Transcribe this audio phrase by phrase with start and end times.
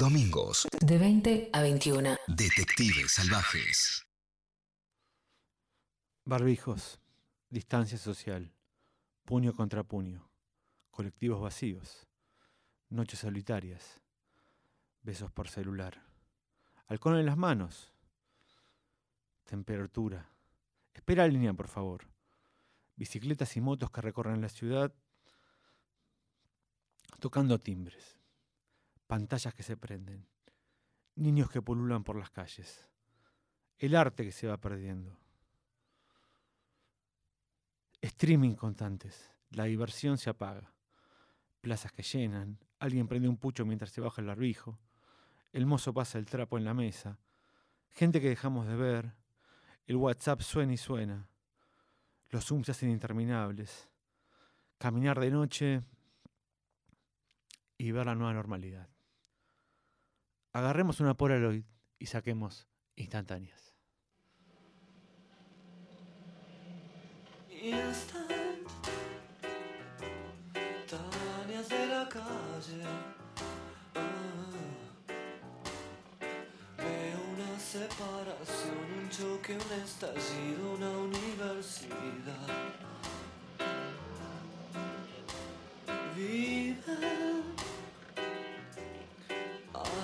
[0.00, 0.66] Domingos.
[0.80, 2.16] De 20 a 21.
[2.26, 4.06] Detectives salvajes.
[6.24, 6.98] Barbijos.
[7.50, 8.50] Distancia social.
[9.26, 10.26] Puño contra puño.
[10.90, 12.08] Colectivos vacíos.
[12.88, 14.00] Noches solitarias.
[15.02, 16.02] Besos por celular.
[16.86, 17.92] Halcón en las manos.
[19.44, 20.30] Temperatura.
[20.94, 22.06] Espera línea, por favor.
[22.96, 24.94] Bicicletas y motos que recorren la ciudad
[27.18, 28.19] tocando timbres
[29.10, 30.24] pantallas que se prenden,
[31.16, 32.86] niños que pululan por las calles,
[33.76, 35.18] el arte que se va perdiendo,
[38.00, 40.72] streaming constantes, la diversión se apaga,
[41.60, 44.78] plazas que llenan, alguien prende un pucho mientras se baja el barbijo,
[45.50, 47.18] el mozo pasa el trapo en la mesa,
[47.88, 49.16] gente que dejamos de ver,
[49.88, 51.28] el WhatsApp suena y suena,
[52.28, 53.88] los Zooms se hacen interminables,
[54.78, 55.82] caminar de noche
[57.76, 58.88] y ver la nueva normalidad
[60.52, 61.64] agarremos una Polaroid
[61.98, 63.74] y saquemos instantáneas.
[67.50, 68.48] Instantáneas
[71.68, 72.82] de la calle.
[73.94, 74.50] Ah.
[76.78, 82.48] Veo una separación, un choque, un estallido, una universidad.
[86.16, 87.49] Vive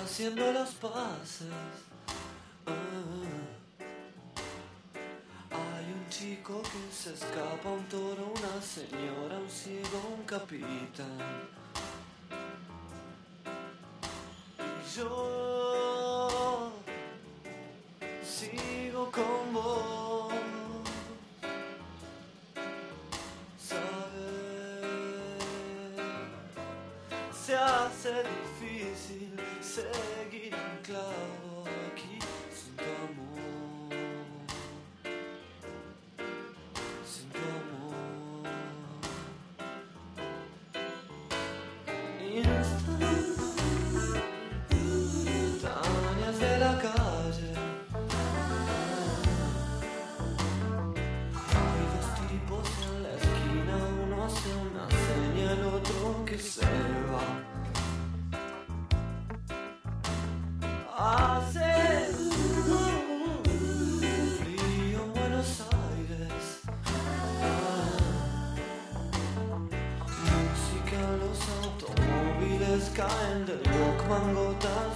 [0.07, 1.49] haciendo las paces.
[2.65, 2.71] Ah.
[5.51, 11.19] Hay un chico que se escapa, un toro, una señora, un ciego, un capitán.
[14.59, 16.71] Y yo
[18.23, 20.33] sigo con vos.
[23.59, 24.87] Saber
[27.45, 29.26] se hace difícil
[29.67, 32.19] seguir anclado aquí
[32.55, 33.91] sin tu amor,
[37.05, 37.39] sin tu
[74.07, 74.86] del Walkman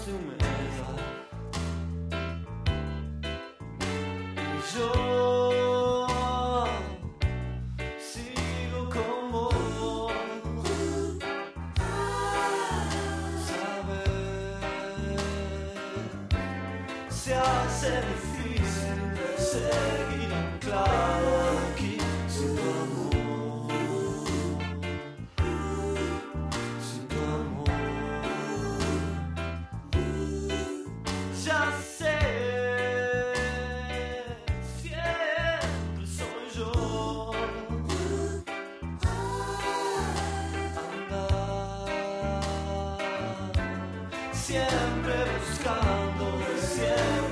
[44.51, 47.31] siempre buscando, siempre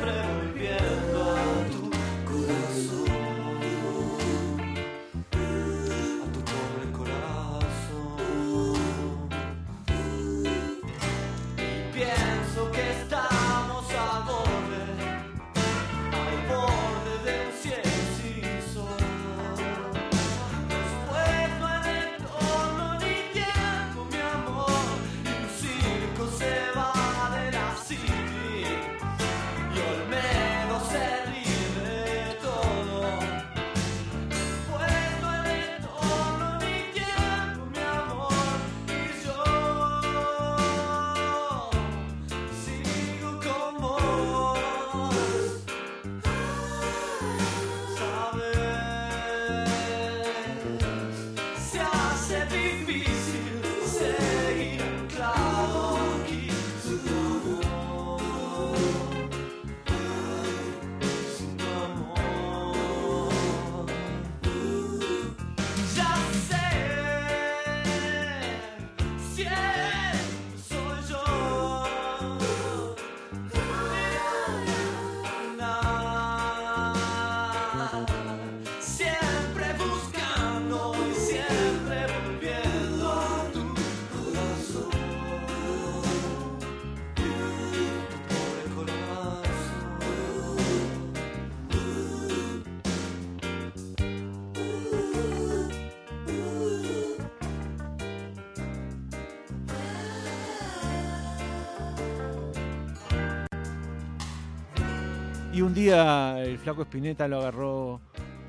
[105.59, 107.99] Y un día el flaco Spinetta lo agarró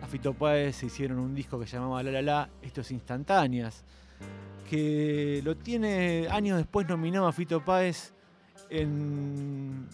[0.00, 2.92] a Fito Páez, se hicieron un disco que se llamaba La La La, esto es
[2.92, 3.82] instantáneas,
[4.70, 8.12] que lo tiene años después nominado a Fito Páez
[8.68, 9.88] en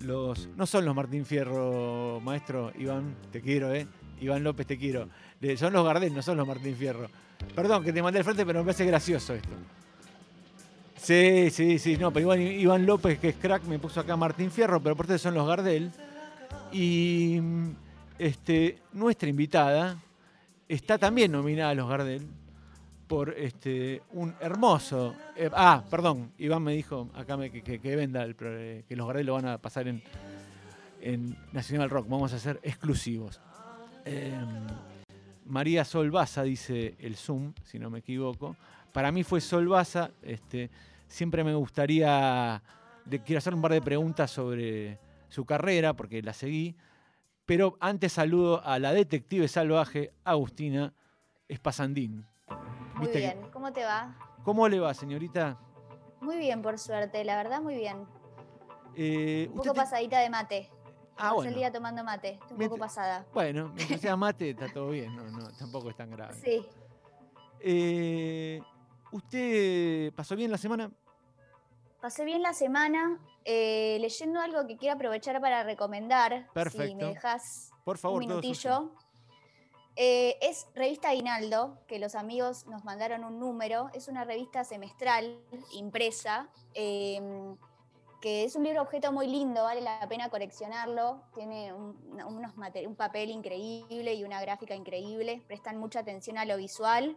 [0.00, 0.48] los.
[0.56, 3.86] No son los Martín Fierro, maestro Iván, te quiero, ¿eh?
[4.22, 5.10] Iván López, te quiero.
[5.58, 7.10] Son los Gardel, no son los Martín Fierro.
[7.54, 9.54] Perdón que te mandé al frente, pero me parece gracioso esto.
[10.96, 14.50] Sí, sí, sí, no, pero igual Iván López, que es crack, me puso acá Martín
[14.50, 15.92] Fierro, pero por son los Gardel.
[16.74, 17.40] Y
[18.18, 19.96] este, nuestra invitada
[20.68, 22.26] está también nominada a los Gardel
[23.06, 25.14] por este, un hermoso.
[25.36, 28.96] eh, ah, perdón, Iván me dijo acá me- que, que- que venda, el eh, que
[28.96, 30.02] los Gardel lo van a pasar en,
[31.00, 32.08] en Nacional Rock.
[32.08, 33.40] Vamos a hacer exclusivos.
[34.04, 34.66] Em,
[35.46, 38.56] María Sol Baza, dice el Zoom, si no me equivoco.
[38.92, 40.10] Para mí fue Sol Baza.
[40.22, 40.70] Este,
[41.06, 42.60] siempre me gustaría.
[43.24, 44.98] quiero hacer un par de preguntas sobre
[45.34, 46.76] su carrera, porque la seguí.
[47.44, 50.94] Pero antes saludo a la detective salvaje, Agustina
[51.48, 52.24] Espasandín.
[52.94, 54.16] Muy ¿Viste que- bien, ¿cómo te va?
[54.44, 55.58] ¿Cómo le va, señorita?
[56.20, 58.06] Muy bien, por suerte, la verdad, muy bien.
[58.94, 60.70] Eh, Un poco te- pasadita de mate.
[61.16, 61.48] Ah, bueno.
[61.50, 63.26] el día tomando mate, estoy un poco pasada.
[63.34, 65.14] Bueno, mientras sea mate, está todo bien.
[65.14, 66.34] No, no, tampoco es tan grave.
[66.34, 66.64] Sí,
[67.60, 68.60] Eh,
[69.12, 70.90] ¿Usted pasó bien la semana?
[72.04, 76.42] Pasé bien la semana eh, leyendo algo que quiero aprovechar para recomendar.
[76.48, 76.96] Si Perfecto.
[76.96, 78.92] me dejas Por favor, un minutillo.
[79.96, 83.88] Eh, es Revista Aguinaldo, que los amigos nos mandaron un número.
[83.94, 85.40] Es una revista semestral,
[85.72, 87.56] impresa, em,
[88.20, 91.22] que es un libro objeto muy lindo, vale la pena coleccionarlo.
[91.34, 92.52] Tiene un, unos
[92.86, 95.42] un papel increíble y una gráfica increíble.
[95.46, 97.16] Prestan mucha atención a lo visual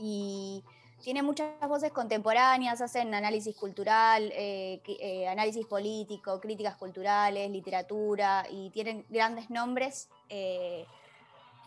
[0.00, 0.64] y
[1.04, 8.70] tiene muchas voces contemporáneas, hacen análisis cultural, eh, eh, análisis político, críticas culturales, literatura y
[8.70, 10.08] tienen grandes nombres.
[10.30, 10.86] eh,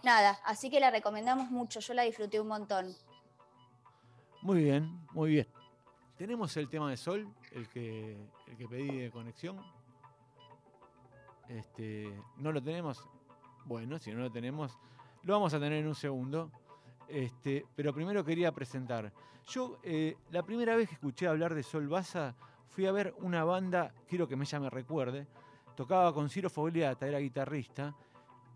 [0.03, 2.95] nada, así que la recomendamos mucho, yo la disfruté un montón.
[4.41, 5.47] Muy bien, muy bien.
[6.17, 8.17] Tenemos el tema de Sol, el que,
[8.47, 9.61] el que pedí de conexión.
[11.47, 13.03] Este, ¿No lo tenemos?
[13.65, 14.77] Bueno, si no lo tenemos,
[15.21, 16.51] lo vamos a tener en un segundo.
[17.07, 19.11] Este, pero primero quería presentar.
[19.47, 22.35] Yo, eh, la primera vez que escuché hablar de Sol Baza,
[22.69, 25.25] fui a ver una banda, quiero que me ella me recuerde,
[25.75, 27.95] tocaba con Ciro Fogliata, era guitarrista,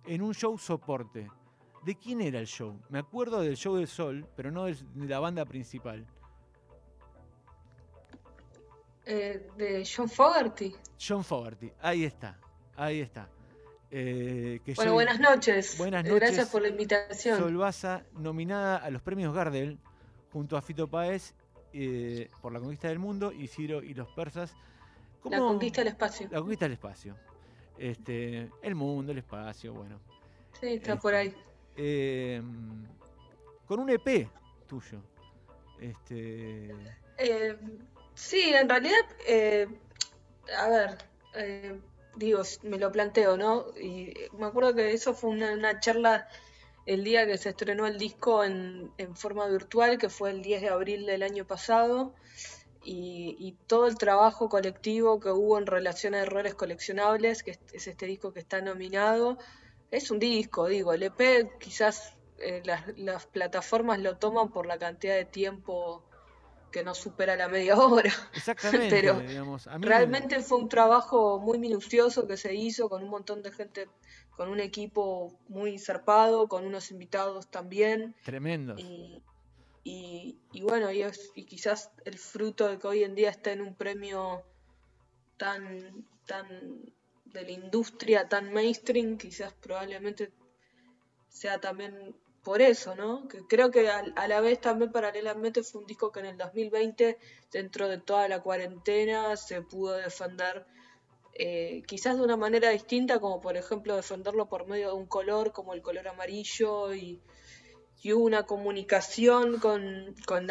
[0.06, 1.30] en un show soporte.
[1.84, 2.80] ¿De quién era el show?
[2.90, 6.06] Me acuerdo del show de Sol, pero no de la banda principal.
[9.06, 10.76] Eh, de John Fogerty.
[11.00, 12.40] John Fogerty, ahí está,
[12.76, 13.28] ahí está.
[13.92, 15.78] Eh, que Bueno, yo- buenas noches.
[15.78, 16.20] Buenas noches.
[16.20, 17.38] Gracias por la invitación.
[17.38, 19.78] Sol Baza, nominada a los premios Gardel,
[20.32, 21.34] junto a Fito Páez
[21.74, 24.54] eh, por La Conquista del Mundo y Ciro y los Persas.
[25.26, 26.28] La ¿Cómo- conquista del espacio.
[26.32, 27.16] La Conquista del Espacio.
[27.78, 30.00] Este, el mundo, el espacio, bueno.
[30.60, 31.34] Sí, está Este, por ahí.
[31.76, 32.42] Eh,
[33.66, 34.28] con un EP
[34.68, 35.02] tuyo.
[35.80, 36.72] Este,
[37.18, 37.58] Eh,
[38.14, 39.00] sí, en realidad,
[40.58, 40.98] a ver,
[42.16, 43.66] digo, me lo planteo, ¿no?
[43.80, 46.28] Y me acuerdo que eso fue una, una charla
[46.86, 50.62] el día que se estrenó el disco en, en forma virtual, que fue el 10
[50.62, 52.14] de abril del año pasado,
[52.84, 57.60] y, y todo el trabajo colectivo que hubo en relación a errores coleccionables, que es,
[57.74, 59.38] es este disco que está nominado,
[59.92, 64.80] es un disco, digo, el EP quizás eh, las, las plataformas lo toman por la
[64.80, 66.04] cantidad de tiempo
[66.72, 68.12] que no supera la media hora.
[68.34, 69.68] exactamente, Pero digamos.
[69.68, 73.52] A mí- Realmente fue un trabajo muy minucioso que se hizo con un montón de
[73.52, 73.90] gente,
[74.38, 78.16] con un equipo muy zarpado, con unos invitados también.
[78.24, 78.76] Tremendo.
[78.78, 79.22] Y,
[79.84, 83.52] y, y bueno, y, es- y quizás el fruto de que hoy en día esté
[83.52, 84.44] en un premio
[85.38, 86.48] tan, tan
[87.26, 90.32] de la industria, tan mainstream, quizás probablemente
[91.30, 93.28] sea también por eso, ¿no?
[93.28, 97.18] Que creo que a, la vez también paralelamente fue un disco que en el 2020,
[97.52, 100.66] dentro de toda la cuarentena, se pudo defender
[101.34, 105.52] eh, quizás de una manera distinta, como por ejemplo defenderlo por medio de un color
[105.52, 107.22] como el color amarillo y,
[108.02, 110.48] y hubo una comunicación con, con,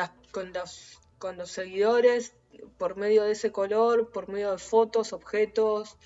[0.52, 2.35] los, con los seguidores
[2.78, 5.97] por medio de ese color, por medio de fotos, objetos.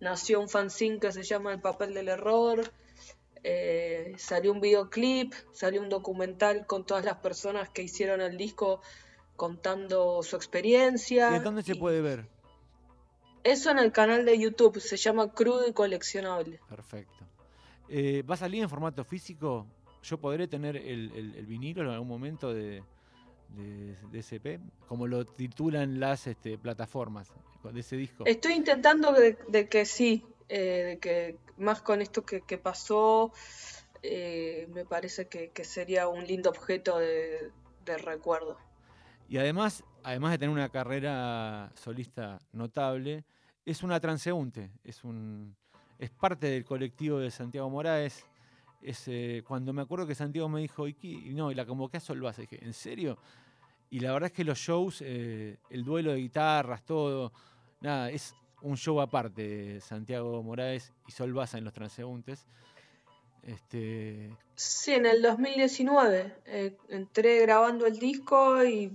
[0.00, 2.62] Nació un fanzine que se llama El papel del error.
[3.44, 8.80] Eh, salió un videoclip, salió un documental con todas las personas que hicieron el disco
[9.36, 11.36] contando su experiencia.
[11.36, 12.26] ¿Y dónde se y- puede ver?
[13.44, 16.60] Eso en el canal de YouTube, se llama Crudo y Coleccionable.
[16.68, 17.24] Perfecto.
[17.88, 19.66] Eh, ¿Va a salir en formato físico?
[20.02, 22.82] ¿Yo podré tener el, el- el vinilo en algún momento de,
[23.56, 24.60] de, EP?
[24.86, 28.24] Como lo titulan las este, plataformas de ese disco.
[28.26, 30.24] Estoy intentando de, de que sí.
[30.48, 33.32] Eh, que más con esto que, pasó,
[34.02, 37.50] eh, me parece que, sería un lindo objeto de,
[37.98, 38.58] recuerdo.
[39.28, 43.24] Y además, además de tener una carrera solista notable,
[43.64, 45.56] es una transeúnte, es un
[45.98, 48.24] es parte del colectivo de Santiago Moraes.
[48.80, 51.66] Es, eh, cuando me acuerdo que Santiago me dijo, y, qué?", y no, y la
[51.66, 53.18] convoqué a Solvaza, dije, ¿en serio?
[53.90, 57.32] Y la verdad es que los shows, eh, el duelo de guitarras, todo,
[57.80, 62.46] nada, es un show aparte, Santiago Moraes y Solvaza en los transeúntes.
[63.42, 68.92] Este, Sí, en el 2019 eh, entré grabando el disco y,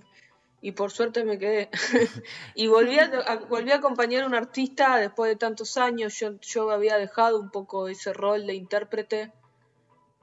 [0.62, 1.70] y por suerte me quedé.
[2.56, 3.10] y volví a,
[3.50, 6.20] volví a acompañar a un artista después de tantos años.
[6.20, 9.32] Yo, yo había dejado un poco ese rol de intérprete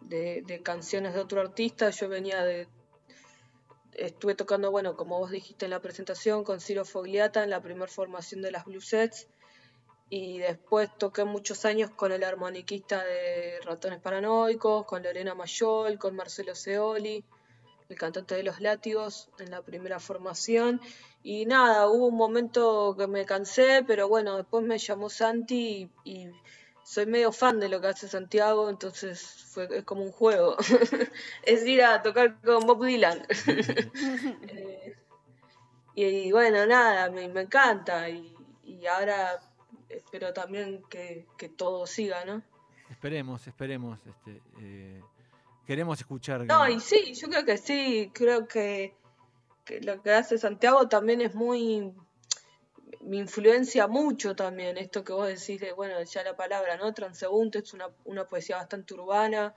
[0.02, 1.90] de canciones de otro artista.
[1.90, 2.68] Yo venía de...
[4.00, 7.87] Estuve tocando, bueno, como vos dijiste en la presentación, con Ciro Fogliata en la primera
[7.87, 9.28] formación de las Bluesets.
[10.09, 16.16] Y después toqué muchos años con el armoniquista de Ratones Paranoicos, con Lorena Mayol, con
[16.16, 17.23] Marcelo Seoli,
[17.90, 20.80] el cantante de Los Látigos en la primera formación.
[21.23, 26.11] Y nada, hubo un momento que me cansé, pero bueno, después me llamó Santi y,
[26.11, 26.30] y
[26.90, 30.56] soy medio fan de lo que hace Santiago, entonces fue, es como un juego.
[31.44, 33.23] es ir a tocar con Bob Dylan.
[34.49, 34.97] Eh,
[35.94, 38.09] y, y bueno, nada, me, me encanta.
[38.09, 39.40] Y, y ahora
[39.88, 42.42] espero también que, que todo siga, ¿no?
[42.90, 44.00] esperemos, esperemos.
[44.04, 45.00] Este, eh,
[45.66, 46.44] queremos escuchar.
[46.47, 48.97] No, y sí, yo creo que sí, creo que,
[49.64, 51.94] que lo que hace Santiago también es muy,
[53.00, 56.92] me influencia mucho también esto que vos decís de, bueno, ya la palabra, ¿no?
[56.92, 59.54] Transeúnte es una, una poesía bastante urbana,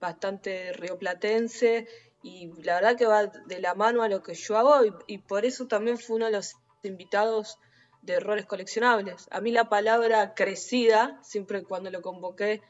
[0.00, 1.88] bastante rioplatense,
[2.22, 5.18] y la verdad que va de la mano a lo que yo hago, y, y
[5.18, 7.58] por eso también fue uno de los invitados
[8.02, 9.26] de errores coleccionables.
[9.30, 12.62] A mí la palabra crecida, siempre cuando lo convoqué,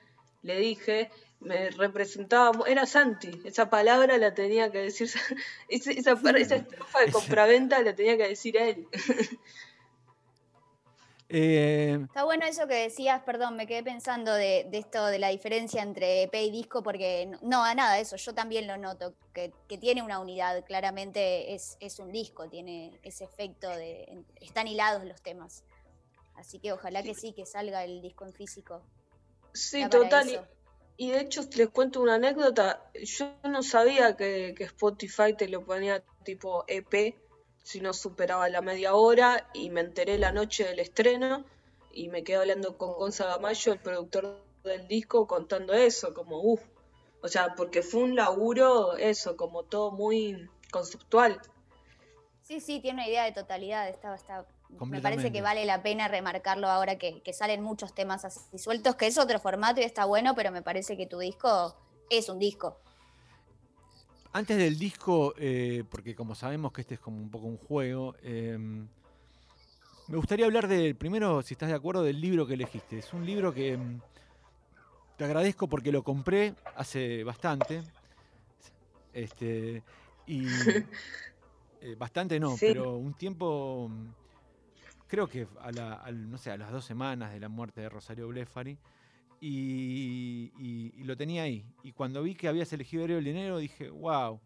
[0.43, 5.09] le dije, me representaba, era Santi, esa palabra la tenía que decir,
[5.69, 8.89] esa, esa, esa estrofa de compraventa la tenía que decir él.
[11.29, 15.29] Eh, Está bueno eso que decías, perdón, me quedé pensando de, de esto de la
[15.29, 19.53] diferencia entre EP y disco, porque no, a nada, eso yo también lo noto, que,
[19.69, 24.25] que tiene una unidad, claramente es, es un disco, tiene ese efecto de.
[24.41, 25.65] están hilados los temas.
[26.37, 28.83] Así que ojalá que sí, que salga el disco en físico.
[29.53, 30.29] Sí, total.
[30.29, 30.47] eso.
[30.99, 32.91] Y de hecho les cuento una anécdota.
[32.95, 37.17] Yo no sabía que, que Spotify te lo ponía tipo EP
[37.67, 41.45] si no superaba la media hora y me enteré la noche del estreno
[41.91, 46.63] y me quedé hablando con Gonza Gamayo, el productor del disco, contando eso, como uff.
[47.23, 51.41] O sea, porque fue un laburo, eso, como todo muy conceptual.
[52.41, 53.89] Sí, sí, tiene una idea de totalidad.
[53.89, 58.25] Está, está, me parece que vale la pena remarcarlo ahora que, que salen muchos temas
[58.25, 61.75] así sueltos, que es otro formato y está bueno, pero me parece que tu disco
[62.11, 62.79] es un disco.
[64.37, 68.15] Antes del disco, eh, porque como sabemos que este es como un poco un juego,
[68.23, 68.59] eh,
[70.09, 72.99] me gustaría hablar del, primero, si estás de acuerdo, del libro que elegiste.
[72.99, 73.99] Es un libro que mm,
[75.17, 77.81] te agradezco porque lo compré hace bastante.
[79.15, 79.83] Este,
[80.27, 80.45] y
[81.81, 82.67] eh, bastante no, Sí.
[82.69, 84.09] pero un tiempo, mm,
[85.09, 87.89] creo que a, la- al- no sé, a las dos semanas de la muerte de
[87.89, 88.77] Rosario Blefari.
[89.41, 90.06] Y
[91.07, 91.65] lo tenía ahí.
[91.83, 94.41] Y cuando vi que habías elegido Aéreo del Dinero, dije, wow,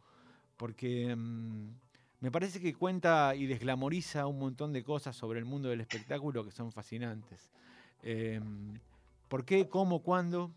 [0.57, 1.69] porque mm,
[2.21, 6.45] me parece que cuenta y desglamoriza un montón de cosas sobre el mundo del espectáculo
[6.45, 7.51] que son fascinantes.
[8.03, 8.79] Em,
[9.29, 9.69] ¿Por qué?
[9.69, 10.03] ¿Cómo?
[10.03, 10.51] ¿Cuándo?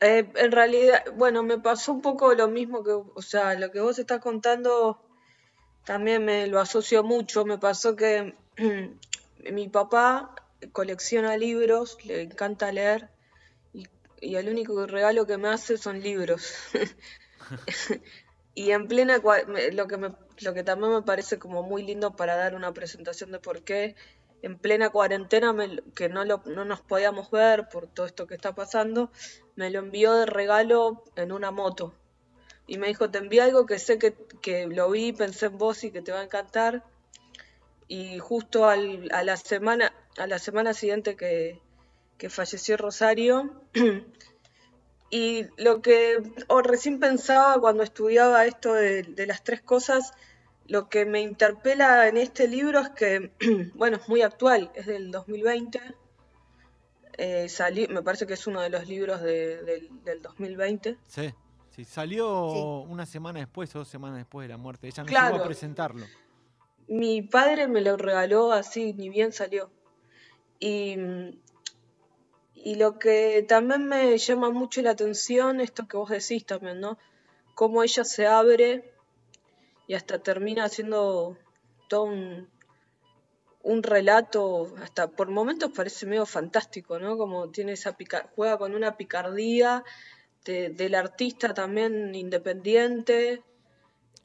[0.00, 3.80] Eh, en realidad, bueno, me pasó un poco lo mismo que, o sea, lo que
[3.80, 5.00] vos estás contando
[5.84, 7.44] también me lo asocio mucho.
[7.44, 8.34] Me pasó que
[9.52, 10.34] mi papá
[10.72, 13.11] colecciona libros, le encanta leer
[14.22, 16.54] y, el único regalo que me hace son libros.
[18.54, 19.20] Y en plena,
[19.72, 23.32] lo que me, lo que también me parece como muy lindo para dar una presentación
[23.32, 23.96] de por qué,
[24.42, 28.34] en plena cuarentena, me que no, lo, no nos podíamos ver por todo esto que
[28.34, 29.10] está pasando,
[29.56, 31.94] me lo envió de regalo en una moto.
[32.66, 35.82] Y me dijo, te envié algo que sé que, que lo vi, pensé en vos
[35.84, 36.84] y que te va a encantar.
[37.88, 41.60] Y justo a la semana, a la semana siguiente que,
[42.22, 43.50] que falleció Rosario,
[45.10, 50.12] y lo que o recién pensaba cuando estudiaba esto de, de las tres cosas,
[50.68, 53.32] lo que me interpela en este libro es que,
[53.74, 55.80] bueno, es muy actual, es del 2020.
[57.18, 60.96] eh, salí- me parece que es uno de los libros de- del, del 2020.
[61.08, 61.34] Sí,
[61.74, 62.62] sí, salió Sí.
[62.90, 64.86] una semana después o dos semanas después de la muerte.
[64.86, 65.32] Ella no Claro.
[65.32, 66.06] llegó a presentarlo.
[66.86, 69.70] Mi padre me lo regaló así, ni bien salió.
[70.58, 70.96] Y,
[72.64, 76.98] y lo que también me llama mucho la atención, esto que vos decís también, ¿no?
[77.54, 78.92] Cómo ella se abre
[79.86, 81.36] y hasta termina haciendo
[81.88, 82.48] todo un,
[83.62, 87.16] un relato, hasta por momentos parece medio fantástico, ¿no?
[87.16, 89.84] Como tiene esa pica juega con una picardía
[90.44, 93.42] de- del artista también independiente,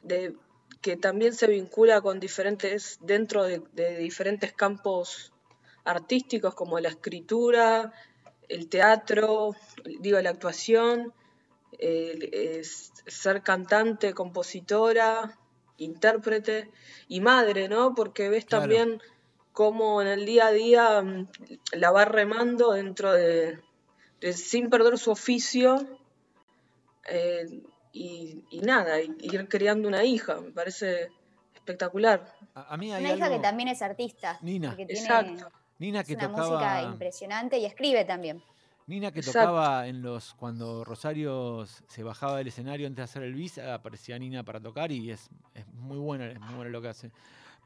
[0.03, 0.35] de,
[0.81, 5.33] que también se vincula con diferentes, dentro de, de diferentes campos
[5.85, 7.93] artísticos como la escritura,
[8.49, 9.55] el teatro,
[9.99, 11.13] digo, la actuación,
[11.79, 15.37] el- es- ser cantante, compositora,
[15.77, 16.71] intérprete
[17.07, 17.93] y madre, ¿no?
[17.93, 18.63] Porque ves Claro.
[18.63, 19.01] también
[19.51, 21.27] cómo en el día a día mm,
[21.73, 23.59] la va remando dentro de,
[24.21, 25.99] de- sin perder su oficio
[27.09, 27.61] eh,
[27.93, 31.09] y, y nada, y- ir creando una hija, me parece
[31.55, 32.33] espectacular.
[32.53, 34.37] A, a mí hay Una hija que también es artista.
[34.41, 34.75] Nina.
[34.75, 35.49] tiene, Exacto.
[35.79, 36.81] Nina es que una música tocaba.
[36.83, 38.41] impresionante y escribe también.
[38.87, 39.49] Nina que Exacto.
[39.49, 40.33] tocaba en los.
[40.35, 44.91] cuando Rosario se bajaba del escenario antes de hacer el bis, aparecía Nina para tocar
[44.91, 47.11] y es, es muy buena, es muy buena lo que hace.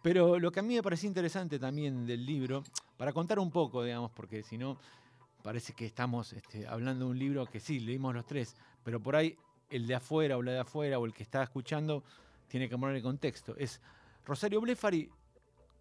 [0.02, 2.64] Pero lo que a mí me parecía interesante también del libro,
[2.98, 4.78] para contar un poco, digamos, porque si no,
[5.44, 9.16] parece que estamos este, hablando de un libro que sí, leímos los tres, pero por
[9.16, 9.38] ahí
[9.70, 12.04] el de afuera o la de afuera o el que está escuchando
[12.48, 13.56] tiene que poner el contexto.
[13.58, 13.80] Es
[14.26, 15.10] Rosario Blefari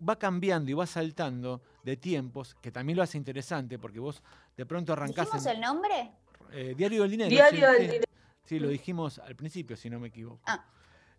[0.06, 4.22] va cambiando y va saltando de tiempos, que también lo hace interesante, porque vos
[4.56, 6.10] de pronto arrancás ¿Dijimos en el nombre?
[6.52, 7.30] eh, Diario del Dinero.
[7.30, 7.86] Diario sí, del sí.
[7.86, 8.04] Dinero.
[8.44, 10.40] Sí, lo dijimos al principio, si no me equivoco.
[10.46, 10.64] Ah.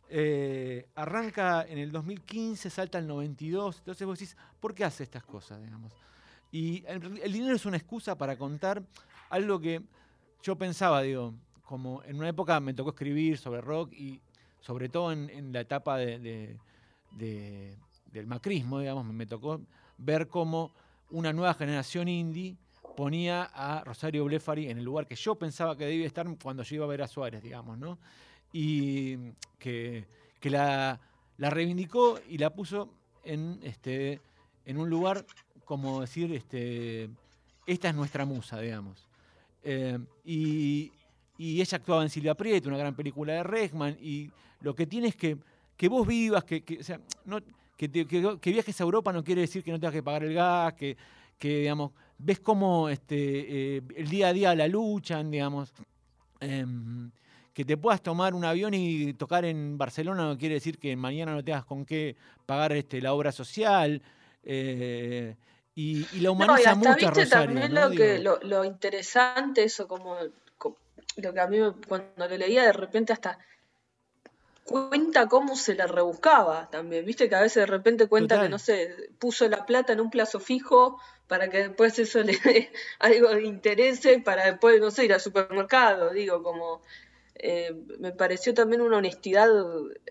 [0.09, 5.23] Eh, arranca en el 2015, salta al 92, entonces vos decís, ¿por qué hace estas
[5.23, 5.93] cosas, digamos?
[6.51, 8.83] Y el, el dinero es una excusa para contar
[9.29, 9.81] algo que
[10.43, 14.19] yo pensaba, digo, como en una época me tocó escribir sobre rock y
[14.59, 16.57] sobre todo en, en la etapa de- de-
[17.11, 17.77] de-
[18.11, 19.61] del macrismo, digamos, me tocó
[19.97, 20.71] ver cómo
[21.09, 22.55] una nueva generación indie
[22.95, 26.75] ponía a Rosario Blefari en el lugar que yo pensaba que debía estar cuando yo
[26.75, 27.97] iba a ver a Suárez, digamos, ¿no?
[28.51, 29.17] Y
[29.57, 30.05] que,
[30.43, 30.99] la,
[31.37, 32.93] la reivindicó y la puso
[33.23, 34.19] en, este,
[34.65, 35.25] en un lugar
[35.65, 37.09] como decir, este,
[37.65, 39.07] esta es nuestra musa, digamos.
[39.63, 40.91] Eh, y,
[41.37, 45.07] y ella actuaba en Silvia Prieto, una gran película de Regman, y lo que tiene
[45.07, 45.37] es que,
[45.77, 46.79] que vos vivas, que, que,
[47.25, 47.39] no,
[47.81, 50.23] que, te- que- que viajes a Europa no quiere decir que no tengas que pagar
[50.23, 50.95] el gas, que,
[51.39, 53.17] que digamos, ves cómo este,
[53.77, 55.73] eh, el día a día la luchan, digamos.
[56.39, 57.09] Em,
[57.55, 61.33] que te puedas tomar un avión y tocar en Barcelona no quiere decir que mañana
[61.33, 62.15] no tengas con qué
[62.45, 64.01] pagar este, la obra social.
[64.43, 65.35] eh,
[65.73, 67.45] y, y la No, y humaniza hasta mucho a Rosario.
[67.47, 67.81] también ¿no?
[67.89, 70.17] lo, que, lo, lo interesante, eso como,
[71.17, 73.39] lo que a mí cuando lo leía de repente hasta
[74.65, 78.47] cuenta cómo se la rebuscaba también, viste que a veces de repente cuenta Total.
[78.47, 82.37] que no sé, puso la plata en un plazo fijo para que después eso le
[82.37, 86.81] dé algo de interés para después, no sé, ir al supermercado, digo, como
[87.35, 89.49] eh, me pareció también una honestidad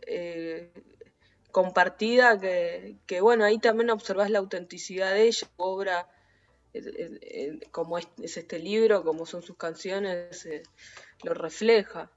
[0.07, 0.71] eh,
[1.53, 6.09] compartida que, que, bueno, ahí también observás la autenticidad de ella, obra,
[7.71, 10.63] como es, es este libro, como son sus canciones, eh,
[11.23, 12.11] lo refleja.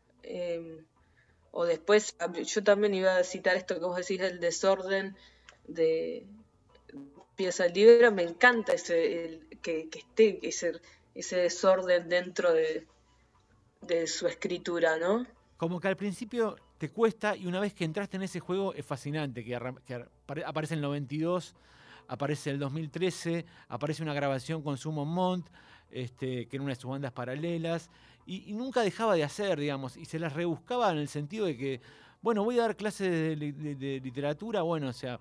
[1.56, 5.16] O después, yo también iba a citar esto que vos decís del desorden
[5.68, 6.26] de
[7.36, 10.82] pieza el libro, me encanta ese que, esté ese,
[11.14, 12.88] ese desorden dentro de,
[13.82, 15.28] de su escritura, ¿no?
[15.58, 18.86] Como que al principio te cuesta y una vez que entraste en ese juego es
[18.86, 21.56] fascinante, que, aparece el 92,
[22.08, 25.48] aparece el 2013, aparece una grabación con Sumo Mont,
[25.94, 27.90] este, que era una de sus bandas paralelas,
[28.26, 31.58] y, y nunca dejaba de hacer, digamos, y se las rebuscaba en el sentido de
[31.58, 31.82] que,
[32.22, 35.20] bueno, voy a dar clases de, li- de- de literatura, bueno, o sea,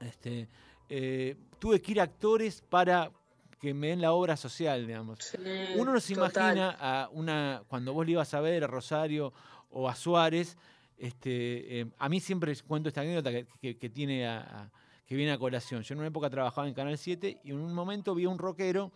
[0.00, 0.48] este,
[0.88, 3.10] eh, tuve que ir a actores para
[3.58, 5.20] que me den la obra social, digamos.
[5.20, 5.38] Sí,
[5.76, 6.56] Uno no se total.
[6.56, 9.32] imagina a una, cuando vos le ibas a ver a Rosario
[9.70, 10.58] o a Suárez,
[10.98, 14.70] este, eh, a mí siempre cuento esta anécdota que, que- que tiene a- a-
[15.06, 15.82] que viene a colación.
[15.82, 18.38] Yo en una época trabajaba en Canal 7 y en un momento vi a un
[18.38, 18.92] rockero,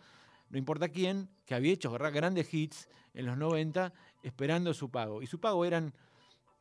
[0.49, 5.21] no importa quién, que había hecho gra- grandes hits en los 90 esperando su pago.
[5.21, 5.93] Y su pago eran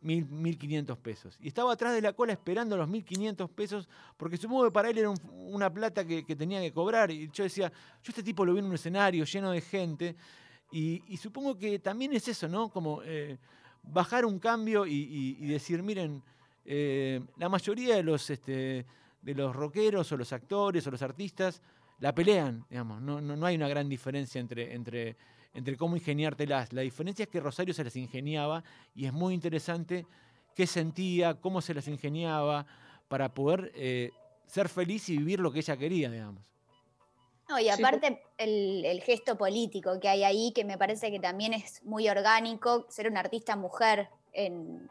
[0.00, 1.36] mil, 1.500 pesos.
[1.40, 4.98] Y estaba atrás de la cola esperando los 1.500 pesos porque supongo que para él
[4.98, 7.10] era un- una plata que, que tenía que cobrar.
[7.10, 7.70] Y yo decía,
[8.02, 10.16] yo este tipo lo vi en un escenario lleno de gente.
[10.70, 12.68] Y, supongo que también es eso, ¿no?
[12.68, 13.38] Como eh,
[13.82, 16.22] bajar un cambio y decir, miren,
[16.70, 18.84] eh, la mayoría de los, este,
[19.22, 21.62] de los rockeros o los actores o los artistas
[21.98, 23.00] la pelean, digamos.
[23.02, 25.16] No, no, no hay una gran diferencia entre, entre,
[25.54, 26.72] entre cómo ingeniártelas.
[26.72, 28.62] La diferencia es que Rosario se las ingeniaba
[28.94, 30.06] y es muy interesante
[30.54, 32.66] qué sentía, cómo se las ingeniaba
[33.08, 34.10] para poder eh,
[34.46, 36.42] ser feliz y vivir lo que ella quería, digamos.
[37.48, 41.54] No, y aparte el, el gesto político que hay ahí, que me parece que también
[41.54, 44.90] es muy orgánico, ser una artista mujer, en,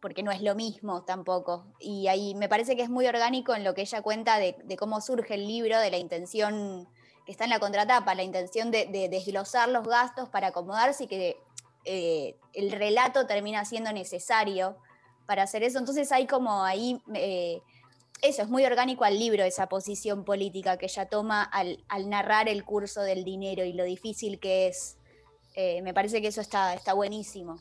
[0.00, 1.66] porque no es lo mismo tampoco.
[1.80, 5.00] Y ahí me parece que es muy orgánico en lo que ella cuenta de, cómo
[5.00, 6.88] surge el libro, de la intención
[7.24, 11.06] que está en la contratapa, la intención de, de desglosar los gastos para acomodarse y
[11.08, 11.36] que
[11.84, 14.76] eh, el relato termina siendo necesario
[15.26, 15.78] para hacer eso.
[15.78, 17.00] Entonces hay como ahí...
[17.14, 17.60] eh,
[18.22, 22.48] eso, es muy orgánico al libro, esa posición política que ella toma al, al narrar
[22.48, 24.96] el curso del dinero y lo difícil que es.
[25.54, 27.58] Eh, me parece que eso está, está buenísimo.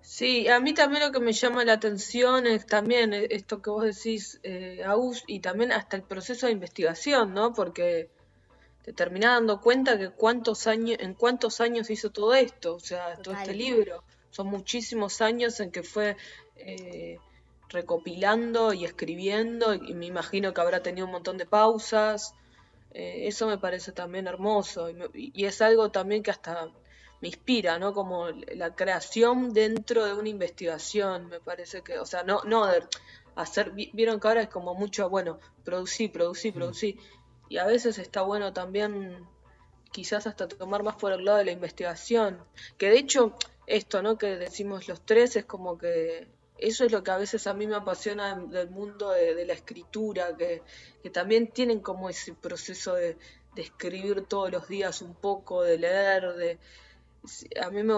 [0.00, 3.70] Sí, a mí también lo que me llama la atención es también eh, esto que
[3.70, 7.52] vos decís, eh, Agus, y también hasta el proceso de investigación, ¿no?
[7.52, 8.10] Porque
[8.82, 13.16] te terminás dando cuenta que cuántos años, en cuántos años hizo todo esto, o sea,
[13.22, 14.04] todo este libro.
[14.30, 16.16] Son muchísimos años en que fue
[16.56, 17.18] eh,
[17.70, 22.34] recopilando y escribiendo, y me imagino que habrá tenido un montón de pausas.
[22.92, 26.70] Eh, eso me parece también hermoso, y, me- y es algo también que hasta
[27.20, 27.92] me inspira, ¿no?
[27.92, 32.82] Como la creación dentro de una investigación, me parece que, o sea, no, no de
[33.36, 36.98] hacer, vi- vieron que ahora es como mucho, bueno, producir, producir, producir,
[37.48, 39.26] y a veces está bueno también
[39.92, 42.38] quizás hasta tomar más por el lado de la investigación,
[42.76, 43.34] que de hecho
[43.66, 44.18] esto, ¿no?
[44.18, 46.28] Que decimos los tres es como que
[46.58, 49.52] eso es lo que a veces a mí me apasiona del mundo de, de la
[49.54, 50.62] escritura, que,
[51.02, 53.16] que también tienen como ese proceso de,
[53.54, 56.58] de escribir todos los días un poco, de leer, de,
[57.60, 57.94] a mí me,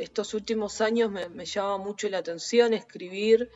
[0.00, 3.50] estos últimos años me, me llama mucho la atención escribir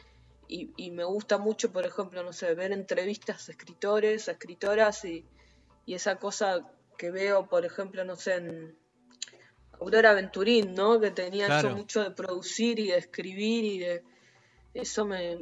[0.48, 5.04] y, y me gusta mucho, por ejemplo, no sé, ver entrevistas a escritores, a escritoras
[5.04, 5.24] y,
[5.84, 6.64] y esa cosa
[6.98, 8.76] que veo, por ejemplo, no sé, en
[9.80, 11.00] Aurora Venturín, ¿no?
[11.00, 11.68] Que tenía Claro.
[11.68, 14.04] eso mucho de producir y de escribir y de...
[14.74, 15.38] Eso me,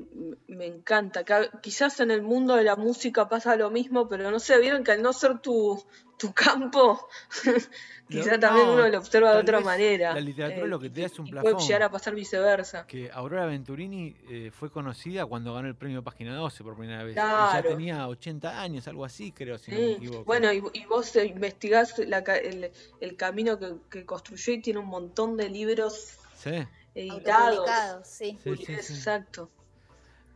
[0.46, 1.24] me encanta.
[1.24, 4.85] Ca- Quizás en el mundo de la música pasa lo mismo, pero no sé, vieron
[4.85, 5.83] que al no ser tu,
[6.16, 7.09] tu campo,
[8.09, 10.12] quizás No, también no, uno lo observa de otra manera.
[10.12, 11.53] Eh, la literatura lo que te da es un y plafón.
[11.55, 12.87] Puede llegar a pasar viceversa.
[12.87, 17.14] Que Aurora Venturini eh, fue conocida cuando ganó el premio Página 12 por primera vez.
[17.14, 17.59] Claro.
[17.68, 19.92] Ella tenía 80 años, algo así, creo, si no me Sí.
[19.92, 20.24] equivoco.
[20.24, 24.79] Bueno, y, y vos eh, investigás la el, el camino que, que construyó y tiene
[24.81, 26.50] un montón de libros Sí.
[26.94, 27.68] editados.
[28.07, 28.38] Sí.
[28.42, 28.72] Sí, sí, sí.
[28.72, 29.50] Exacto.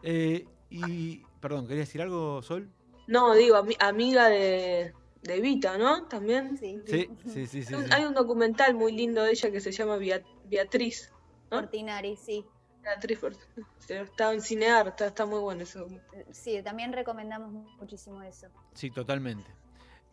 [0.03, 2.69] Eh, y, perdón, ¿querías decir algo, Sol?
[3.07, 6.07] No, digo, ami- amiga de, de Vita, ¿no?
[6.07, 6.57] También.
[6.57, 6.81] Sí.
[6.87, 7.75] Sí, sí, sí, sí.
[7.75, 7.91] Hay un- sí.
[7.93, 11.13] Hay un documental muy lindo de ella que se llama Bea- Beatriz.
[11.51, 11.61] ¿no?
[11.61, 12.45] Portinari, sí.
[12.83, 13.37] Beatriz, por-
[13.89, 15.87] está en Cinear, está, está muy bueno eso.
[16.31, 18.49] Sí, también recomendamos muchísimo eso.
[18.75, 19.51] Sí, totalmente.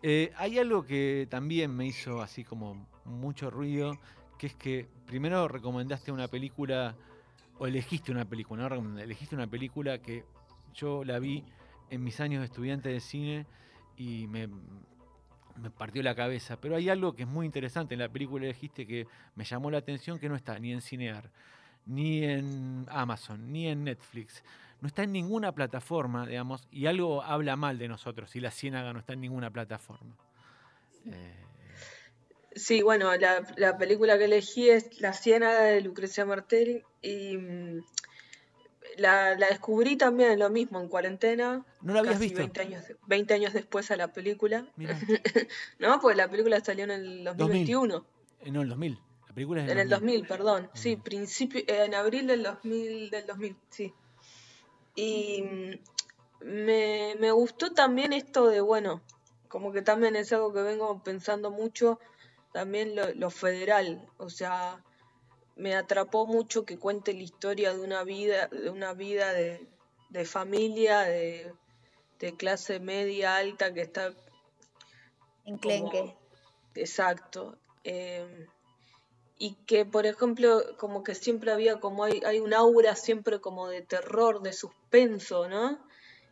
[0.02, 3.98] Eh, hay algo que también me hizo así como mucho ruido,
[4.38, 6.96] que es que primero recomendaste una película,
[7.58, 10.24] o elegiste una película, no elegiste una película que
[10.74, 11.44] yo la vi
[11.90, 13.46] en mis años de estudiante de cine
[13.98, 14.50] y me,
[15.56, 16.60] me partió la cabeza.
[16.60, 19.72] Pero hay algo que es muy interesante en la película que elegiste que me llamó
[19.72, 21.30] la atención, que no está ni en Cinear,
[21.86, 24.44] ni en Amazon, ni en Netflix.
[24.82, 28.94] No está en ninguna plataforma, digamos, y algo habla mal de nosotros si la Ciénaga
[28.94, 30.16] no está en ninguna plataforma.
[31.06, 31.46] Eh,
[32.56, 37.84] Sí, bueno, la, la película que elegí es La Ciénaga de Lucrecia Martelli y mm,
[38.98, 41.66] la, la descubrí también lo mismo en cuarentena.
[41.82, 42.40] ¿No la habías casi visto?
[42.40, 44.66] 20 años, 20 años después a la película.
[44.76, 44.98] Mira,
[45.80, 48.06] No, pues la película salió en el 2021.
[48.42, 49.00] eh, no, el 2000.
[49.28, 50.70] La película es En el 2000, perdón.
[50.74, 51.02] Sí, Mm.
[51.02, 53.94] principio, eh, en abril del 2000, del 2000, sí.
[54.96, 59.02] Y mm, me, me gustó también esto de, bueno,
[59.50, 62.00] como que también es algo que vengo pensando mucho,
[62.54, 64.08] también lo, lo federal.
[64.18, 64.82] O sea,
[65.56, 69.68] me atrapó mucho que cuente la historia de una vida, de una vida de,
[70.10, 71.54] de familia, de,
[72.20, 74.14] de clase media alta que está
[75.46, 76.18] En como-.
[76.76, 77.58] Exacto.
[77.84, 78.48] Eh,
[79.38, 83.68] y que, por ejemplo, como que siempre había como hay, hay un aura siempre como
[83.68, 85.86] de terror, de suspenso, ¿no?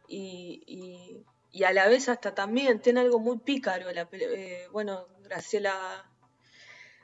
[0.08, 3.92] Y, y, y a la vez hasta también tiene algo muy pícaro.
[3.92, 6.10] La, eh, bueno, Graciela,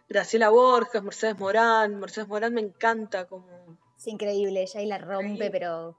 [0.10, 2.00] Graciela Borges, Mercedes Morán.
[2.00, 3.48] Mercedes Morán me encanta como...
[3.98, 5.50] Es increíble, ella ahí la rompe, Sí.
[5.52, 5.96] pero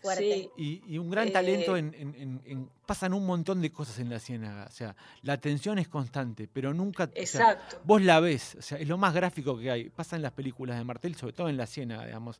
[0.00, 0.50] fuerte.
[0.56, 3.70] Sí, Y, y un gran talento Eh, en, en- en- en- Pasan un montón de
[3.72, 4.66] cosas en la Ciénaga.
[4.66, 7.04] O sea, la tensión es constante, pero nunca...
[7.04, 7.80] o sea, exacto.
[7.84, 9.90] vos la ves, o sea, es lo más gráfico que hay.
[9.90, 12.38] Pasa en las películas de Martel, sobre todo en la Ciénaga, digamos.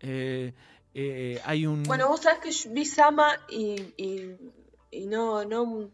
[0.00, 0.52] Eh,
[0.94, 1.82] eh, hay un...
[1.84, 4.36] Bueno, vos sabés que yo vi Sama y, y,
[4.90, 5.88] y no, no,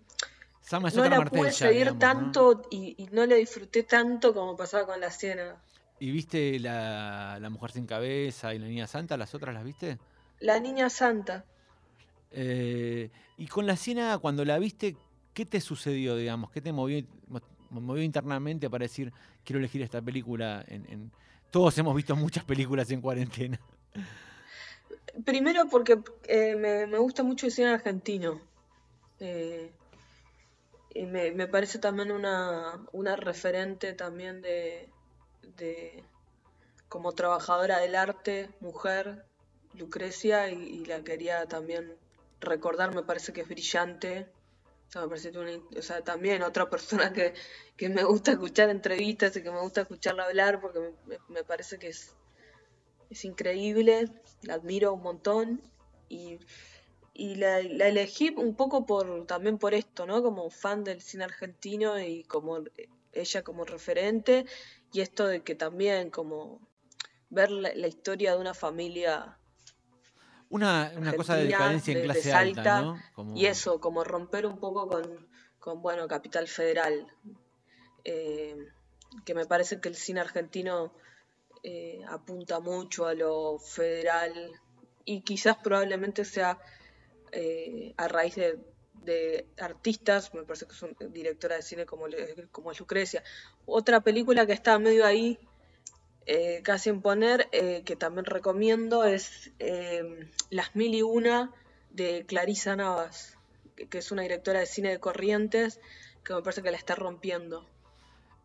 [0.63, 2.33] Sama no la pude seguir digamos, ¿no?
[2.33, 5.61] tanto y, y no la disfruté tanto como pasaba con la Ciénaga.
[6.01, 9.17] ¿Y viste la, la Mujer sin Cabeza y la Niña Santa?
[9.17, 9.99] ¿Las otras las viste?
[10.41, 11.45] La Niña Santa.
[12.31, 14.97] Eh, y con la Ciénaga, cuando la viste,
[15.35, 16.51] ¿Qué te sucedió, digamos?
[16.51, 19.11] ¿Qué te movió, mo- movió internamente para decir,
[19.45, 20.63] quiero elegir esta película?
[20.69, 21.11] En, en-
[21.51, 23.59] Todos hemos visto muchas películas en cuarentena.
[25.25, 25.99] Primero porque
[26.29, 28.41] eh, me, me gusta mucho el cine argentino.
[29.21, 29.71] Eh,
[30.95, 34.91] y me, me parece también una, una referente también de,
[35.43, 36.05] de
[36.89, 39.27] como trabajadora del arte, mujer,
[39.75, 41.97] Lucrecia, y, la quería también
[42.41, 44.29] recordar, me parece que es brillante.
[44.89, 47.35] O sea, me parece una- o sea, también otra persona que,
[47.77, 51.45] que me gusta escuchar entrevistas y que me gusta escucharla hablar porque me, me- me
[51.45, 52.15] parece que es,
[53.11, 54.09] es increíble,
[54.43, 55.63] la admiro un montón
[56.09, 56.39] y,
[57.15, 60.23] y la, la elegí un poco por también por esto, ¿no?
[60.23, 62.59] Como fan del cine argentino y como
[63.13, 64.47] ella como referente
[64.93, 66.61] y esto de que también como
[67.29, 69.39] ver la, la historia de una familia
[70.51, 73.03] Una, una cosa de decadencia en de- de clase Salta, alta, ¿no?
[73.15, 77.07] Como- y eso, como romper un poco con, con bueno, Capital Federal.
[78.05, 78.57] Eh,
[79.25, 80.93] que me parece que el cine argentino
[81.63, 84.51] eh, apunta mucho a lo federal
[85.05, 86.59] y quizás probablemente sea
[87.33, 92.47] eh, a raíz de, artistas, me parece que es una directora de cine como, le-
[92.53, 93.25] como Lucrecia.
[93.67, 95.39] Otra película que está medio ahí,
[96.27, 101.51] eh, casi en poner, eh, que también recomiendo, es eh, Las Mil y Una
[101.91, 103.37] de Clarisa Navas,
[103.75, 105.81] que, es una directora de cine de Corrientes,
[106.25, 107.67] que me parece que la está rompiendo.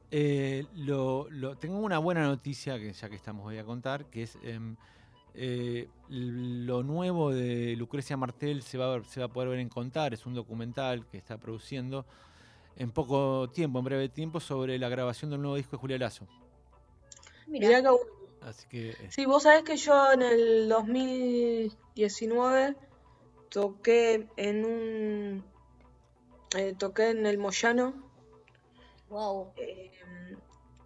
[0.09, 4.23] Eh, lo, lo- tengo una buena noticia que ya que estamos voy a contar, que
[4.23, 4.75] es em,
[5.37, 9.59] eh, lo nuevo de Lucrecia Martel se va, a ver- se va a poder ver
[9.59, 12.05] en Contar, es un documental que está produciendo
[12.75, 16.27] en poco tiempo, en breve tiempo, sobre la grabación del nuevo disco de Julia Lazo.
[17.47, 17.89] Mira, Mirá que.
[18.41, 22.75] Así que eh, Sí, vos sabés que yo en el 2019
[23.49, 25.43] toqué en un...
[26.55, 27.93] eh, toqué en el Moyano
[29.09, 29.51] wow.
[29.57, 29.91] eh,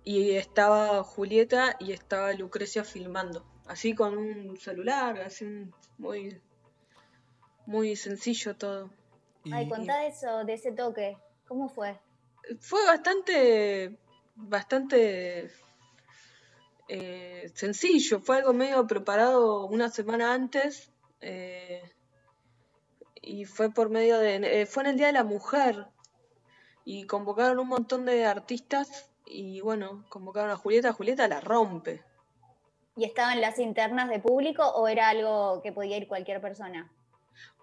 [0.04, 6.40] y estaba Julieta y estaba Lucrecia filmando, así con un celular, así un- muy,
[7.66, 8.90] muy sencillo todo.
[9.52, 11.18] Ay, contá eso, de ese toque.
[11.48, 12.00] ¿Cómo fue?
[12.60, 13.98] Fue bastante,
[14.36, 15.52] bastante
[16.88, 21.82] eh, sencillo, fue algo medio preparado una semana antes eh,
[23.22, 25.86] y fue por medio de, eh, fue en el Día de la Mujer
[26.84, 32.04] y convocaron un montón de artistas y bueno, convocaron a Julieta, Julieta la rompe.
[33.02, 36.88] ¿Y estaban las internas de público o era algo que podía ir cualquier persona?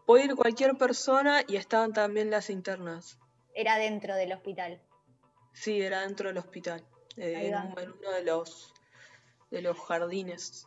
[0.05, 3.21] Puede ir cualquier persona y estaban también las internas.
[3.55, 4.81] Era dentro del hospital.
[5.53, 6.85] Sí, era dentro del hospital,
[7.17, 7.63] eh, en, va.
[7.67, 8.75] un- en uno de los
[9.53, 10.67] de los jardines.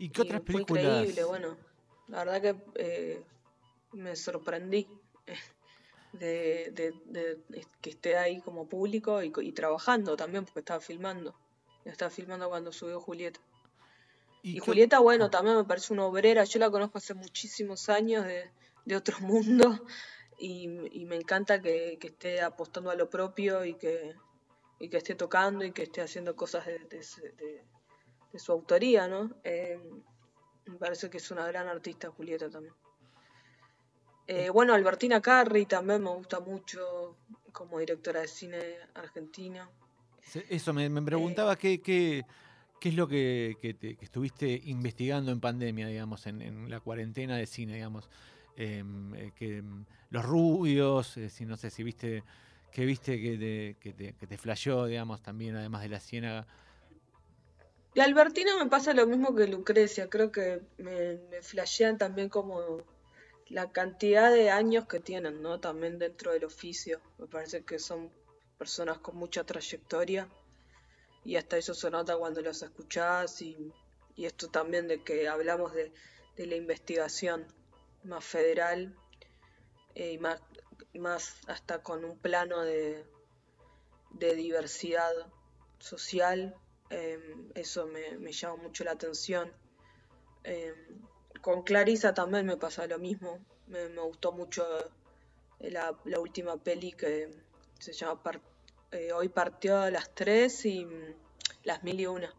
[0.00, 0.84] ¿Y qué Y otras fue películas?
[0.86, 1.56] increíble, bueno.
[2.08, 3.22] La verdad que eh,
[3.92, 4.88] me sorprendí
[6.12, 11.36] de, de- de que esté ahí como público y, y trabajando también, porque estaba filmando.
[11.84, 13.38] Estaba filmando cuando subió Julieta.
[14.42, 16.44] Y Julieta, bueno, también me parece una obrera.
[16.44, 18.50] Yo la conozco hace muchísimos años de,
[18.84, 19.84] de otro mundo
[20.38, 24.14] y, y me encanta que, que esté apostando a lo propio y que,
[24.78, 27.64] y que esté tocando y que esté haciendo cosas de, de su- de-
[28.32, 29.28] de su autoría, ¿no?
[29.42, 29.76] Eh,
[30.66, 32.74] me parece que es una gran artista Julieta también.
[34.28, 37.16] Eh, bueno, Albertina Carri también me gusta mucho
[37.52, 39.68] como directora de cine argentina.
[40.48, 42.24] Eso, me, Eh, me preguntaba qué, qué,
[42.80, 46.80] qué es lo que, que te- que estuviste investigando en pandemia, digamos, en, en la
[46.80, 48.08] cuarentena de cine, digamos.
[48.56, 52.24] Em, eh, que, em, los rubios, eh, si no sé si viste,
[52.72, 56.46] que viste que te, que te, que te flasheó, digamos, también, además de la ciénaga.
[57.94, 62.82] Y Albertina me pasa lo mismo que Lucrecia, creo que me, me flashean también como
[63.48, 65.60] la cantidad de años que tienen, ¿no?
[65.60, 67.00] También dentro del oficio.
[67.18, 68.10] Me parece que son
[68.58, 70.28] personas con mucha trayectoria
[71.24, 73.72] y hasta eso se nota cuando los escuchás y,
[74.16, 75.92] y esto también de que hablamos de,
[76.36, 77.46] la investigación
[78.04, 78.94] más federal
[79.94, 80.40] eh, y más,
[80.94, 83.04] más hasta con un plano de,
[84.18, 85.12] diversidad
[85.78, 86.54] social.
[86.90, 87.18] eh,
[87.54, 89.50] eso me, llama mucho la atención.
[90.44, 90.74] Eh,
[91.40, 93.38] con Clarisa también me pasa lo mismo.
[93.68, 94.66] Me, gustó mucho
[95.60, 97.30] la, última peli que
[97.78, 98.22] se llama
[98.92, 101.14] eh, Hoy partió a las 3 y mm,
[101.64, 102.34] Las Mil y Una.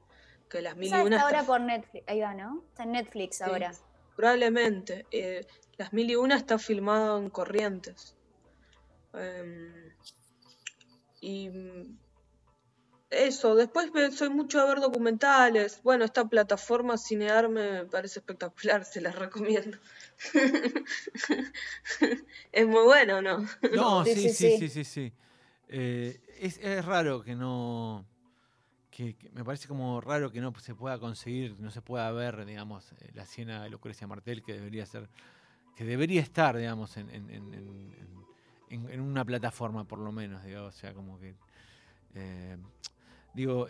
[0.50, 2.04] Que Las Mil y Una está está ahora por Netflix.
[2.08, 2.64] Ahí va, ¿no?
[2.70, 3.72] Está en Netflix Sí, ahora.
[4.16, 5.06] Probablemente.
[5.12, 5.46] Eh,
[5.78, 8.16] Las Mil y Una está filmado en Corrientes.
[9.14, 9.92] Em,
[11.22, 11.98] y mm,
[13.10, 15.82] eso, después me- soy mucho a ver documentales.
[15.84, 19.78] Bueno, esta plataforma Cinear me parece espectacular, se la recomiendo.
[22.52, 23.46] es muy bueno, ¿no?
[23.74, 25.14] No, Sí, sí, sí, sí, sí, sí.
[25.71, 28.05] Eh, es, es raro que no.
[28.89, 32.91] Que, me parece como raro que no se pueda conseguir, no se pueda ver, digamos,
[32.99, 35.07] eh, la Siena de Lucrecia Martel, que debería ser.
[35.75, 37.53] que debería estar, digamos, en, en- en-
[38.69, 41.36] en- una plataforma, por lo menos, digo, o sea, como que.
[42.15, 42.57] eh,
[43.34, 43.67] digo,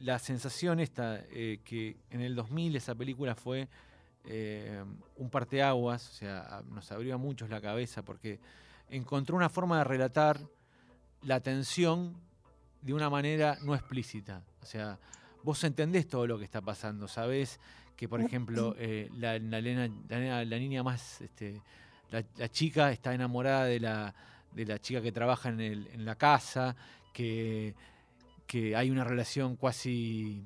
[0.00, 3.68] la sensación esta, que en el 2000 esa película fue
[5.16, 8.40] un parteaguas, o sea, nos abrió a muchos la cabeza porque
[8.88, 10.38] encontró una forma de relatar
[11.22, 12.14] la tensión
[12.80, 14.42] de una manera no explícita.
[14.62, 14.98] O sea,
[15.42, 17.60] vos entendés todo lo que está pasando, sabés
[17.96, 21.60] que, por ejemplo, eh, la, la nena- la nena- la niña más, este,
[22.10, 24.14] la, chica está enamorada de la,
[24.52, 26.74] de la chica que trabaja en, el- en la casa,
[27.12, 27.74] que,
[28.46, 30.44] que hay una relación casi,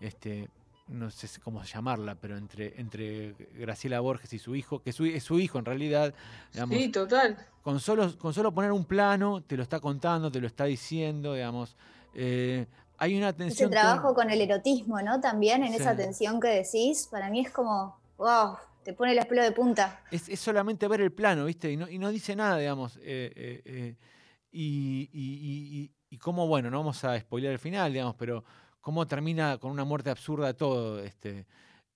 [0.00, 0.48] este,
[0.88, 5.24] no sé cómo llamarla, pero entre, entre Graciela Borges y su hijo, que su- es
[5.24, 6.14] su hijo en realidad,
[6.52, 7.36] digamos, Sí, total.
[7.62, 11.34] con solo, con solo poner un plano, te lo está contando, te lo está diciendo,
[11.34, 11.76] digamos.
[12.16, 12.66] eh,
[12.96, 13.70] hay una Ese tensión.
[13.70, 15.20] todo- trabajo con el erotismo, ¿no?
[15.20, 15.80] También en Sí.
[15.80, 20.00] esa tensión que decís, para mí es como, wow, te pone los pelos de punta.
[20.12, 21.72] es, es solamente ver el plano, ¿viste?
[21.72, 22.98] Y no, y no dice nada, digamos.
[22.98, 23.96] eh, eh, eh,
[24.52, 28.44] y, y, y- y- y cómo, bueno, no vamos a spoiler el final, digamos, pero
[28.84, 31.46] cómo termina con una muerte absurda todo, este.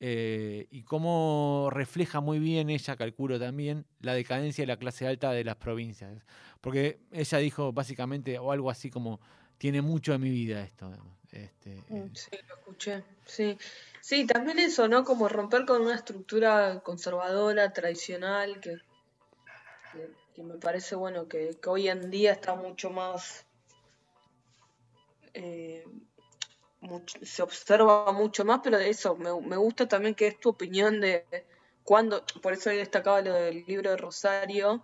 [0.00, 5.30] eh, y cómo refleja muy bien ella, calculo también, la decadencia de la clase alta
[5.32, 6.24] de las provincias.
[6.62, 9.20] Porque ella dijo básicamente, o algo así como,
[9.58, 10.90] tiene mucho de mi vida esto.
[11.30, 11.96] este, Mm.
[11.96, 13.04] eh, Sí, lo escuché.
[13.26, 13.58] Sí.
[14.00, 15.04] Sí, también eso, ¿no?
[15.04, 18.76] Como romper con una estructura conservadora, tradicional, que,
[19.92, 23.44] que, que me parece, bueno, que, que hoy en día está mucho más...
[25.34, 25.84] eh,
[26.80, 30.50] mucho- se observa mucho más, pero de eso, me, me gusta también que es tu
[30.50, 31.26] opinión de
[31.84, 34.82] cuándo, por eso he destacado lo del libro de Rosario,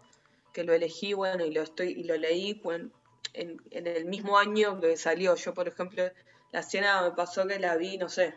[0.53, 2.91] que lo elegí, bueno, y lo estoy, y lo leí, bueno,
[3.33, 5.35] en, en el mismo año que salió.
[5.35, 6.05] Yo, por ejemplo,
[6.53, 8.35] la escena me pasó que la vi, no sé,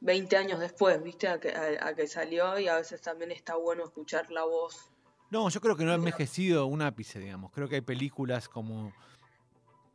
[0.00, 1.28] 20 años después, ¿viste?
[1.28, 4.90] A que, a- a que salió y a veces también está bueno escuchar la voz.
[5.30, 7.52] No, yo creo que no ha envejecido un ápice, digamos.
[7.52, 8.92] Creo que hay películas como.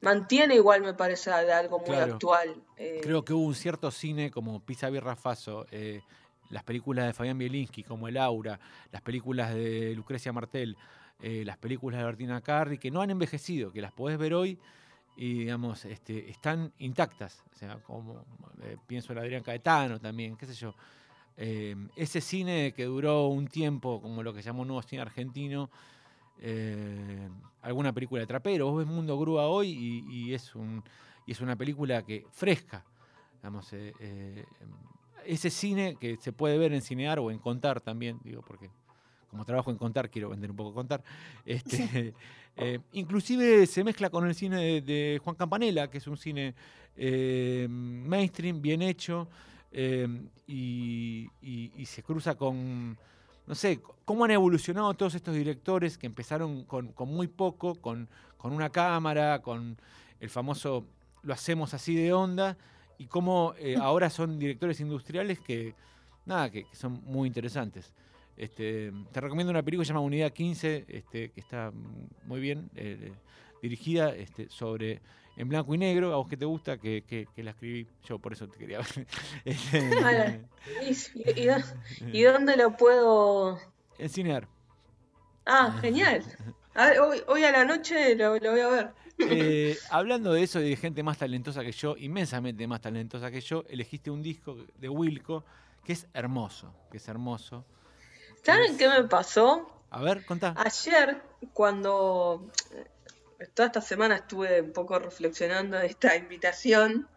[0.02, 2.14] Mantiene igual, me parece, de algo muy Claro.
[2.14, 2.56] actual.
[2.78, 6.02] eh, Creo que hubo un cierto cine como Pisa Birra Faso, eh,
[6.50, 8.60] las películas de Fabián Bielinski, como El Aura,
[8.92, 10.78] las películas de Lucrecia Martel,
[11.22, 14.60] eh, las películas de Bertina Carri, que no han envejecido, que las podés ver hoy
[15.16, 17.44] y, digamos, este, están intactas.
[17.52, 18.24] O sea, como
[18.86, 20.76] pienso en Adrián Caetano también, qué sé yo.
[21.96, 25.70] Ese cine que duró un tiempo, como lo que llamó nuevo cine argentino,
[26.42, 27.30] eh,
[27.62, 28.68] alguna película de trapero.
[28.72, 30.84] Vos ves Mundo Grúa hoy y, y es un
[31.26, 32.86] y es una película que fresca.
[33.36, 34.46] Digamos, eh, eh,
[35.26, 38.70] ese cine que se puede ver en Cinear o en Contar también, digo, porque
[39.30, 41.04] como trabajo en Contar quiero vender un poco Contar.
[41.46, 42.14] Este,
[42.94, 46.56] inclusive se mezcla con el cine de, de Juan Campanella, que es un cine
[47.68, 49.28] mainstream, bien hecho,
[50.48, 52.98] y, y- y se cruza con,
[53.48, 58.08] no sé, cómo han evolucionado todos estos directores que empezaron con, con muy poco, con,
[58.38, 59.78] con una cámara, con
[60.20, 60.86] el famoso
[61.24, 62.58] lo hacemos así de onda,
[62.98, 65.74] y cómo eh, ahora son directores industriales que,
[66.26, 67.94] nada, que, que son muy interesantes.
[68.36, 71.72] Este, te recomiendo una película que se llama Unidad 15, este, que está
[72.26, 73.12] muy bien eh,
[73.62, 75.02] dirigida este, sobre
[75.38, 78.20] en blanco y negro, a vos que te gusta, que, que- que la escribí yo,
[78.20, 79.08] por eso te quería ver.
[79.46, 80.46] Este, Vale.
[80.82, 81.56] ¿Y, y, dó-
[82.14, 83.60] y dónde lo puedo...?
[84.00, 84.48] en Cinear.
[85.46, 86.24] Ah, genial.
[86.76, 88.92] A ver, hoy, hoy a la noche lo, lo voy a ver.
[89.20, 93.42] Eh, hablando de eso y de gente más talentosa que yo, inmensamente más talentosa que
[93.42, 95.44] yo, elegiste un disco de Wilco
[95.84, 97.66] que es hermoso, que es hermoso.
[98.44, 99.72] ¿Saben qué me pasó?
[99.90, 100.54] A ver, contá.
[100.58, 101.22] Ayer,
[101.54, 102.46] cuando
[103.54, 107.08] toda esta semana estuve un poco reflexionando de esta invitación,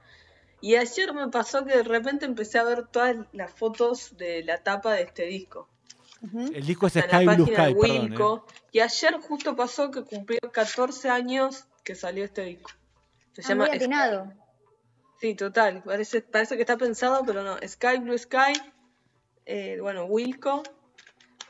[0.61, 4.59] y ayer me pasó que de repente empecé a ver todas las fotos de la
[4.63, 5.69] tapa de este disco.
[6.23, 6.53] Ujú.
[6.55, 7.97] El disco es En la Sky Blue página Sky, de perdón.
[7.97, 8.01] ¿eh?
[8.11, 8.47] Wilco.
[8.73, 12.71] Y ayer justo pasó que cumplió 14 años que salió este disco.
[13.33, 14.33] Se Ah, llama muy atinado.
[15.19, 15.83] Sí, total.
[15.83, 17.57] Parece, parece que está pensado, pero no.
[17.67, 18.53] Sky Blue Sky.
[19.47, 20.63] eh, bueno, Wilco.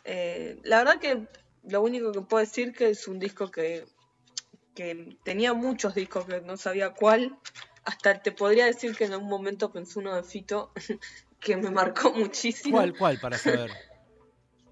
[0.04, 1.26] Eh, la verdad que
[1.64, 3.86] lo único que puedo decir que es un disco que,
[4.80, 7.36] que tenía muchos discos que no sabía cuál.
[7.84, 10.72] Hasta te podría decir que en algún momento pensé uno de Fito
[11.40, 12.78] que me marcó muchísimo.
[12.78, 13.70] ¿Cuál, cuál, para saber?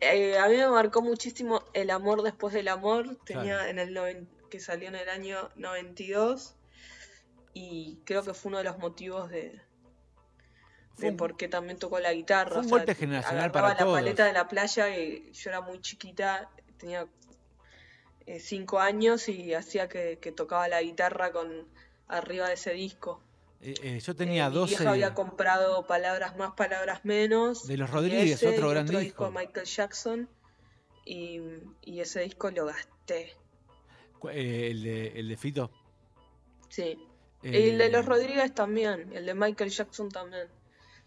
[0.01, 3.17] Eh, a mí me marcó muchísimo El amor después del amor.
[3.25, 3.69] Tenía Claro.
[3.69, 6.55] en el noven- que salió en el año 92.
[7.53, 9.61] Y creo que fue uno de los motivos de,
[10.99, 12.63] de por qué también tocó la guitarra.
[12.63, 13.99] fue un o sea, generacional para la todos.
[13.99, 16.49] paleta de la playa y yo era muy chiquita,
[16.79, 17.09] tenía
[18.29, 21.67] eh, cinco años y hacía que, que tocaba la guitarra con
[22.09, 23.21] arriba de ese disco.
[23.61, 27.67] Eh, eh, yo Eh, tenía mi 12 vieja había comprado Palabras Más, Palabras Menos.
[27.67, 29.25] de los Rodríguez, ese, otro gran otro disco.
[29.27, 30.29] de Michael Jackson.
[31.05, 31.41] Y,
[31.83, 33.35] y ese disco lo gasté.
[34.31, 35.71] Eh, el, de, el de Fito.
[36.69, 36.99] Sí.
[37.43, 39.11] Y el de Eh, los Rodríguez también.
[39.15, 40.49] El de Michael Jackson también.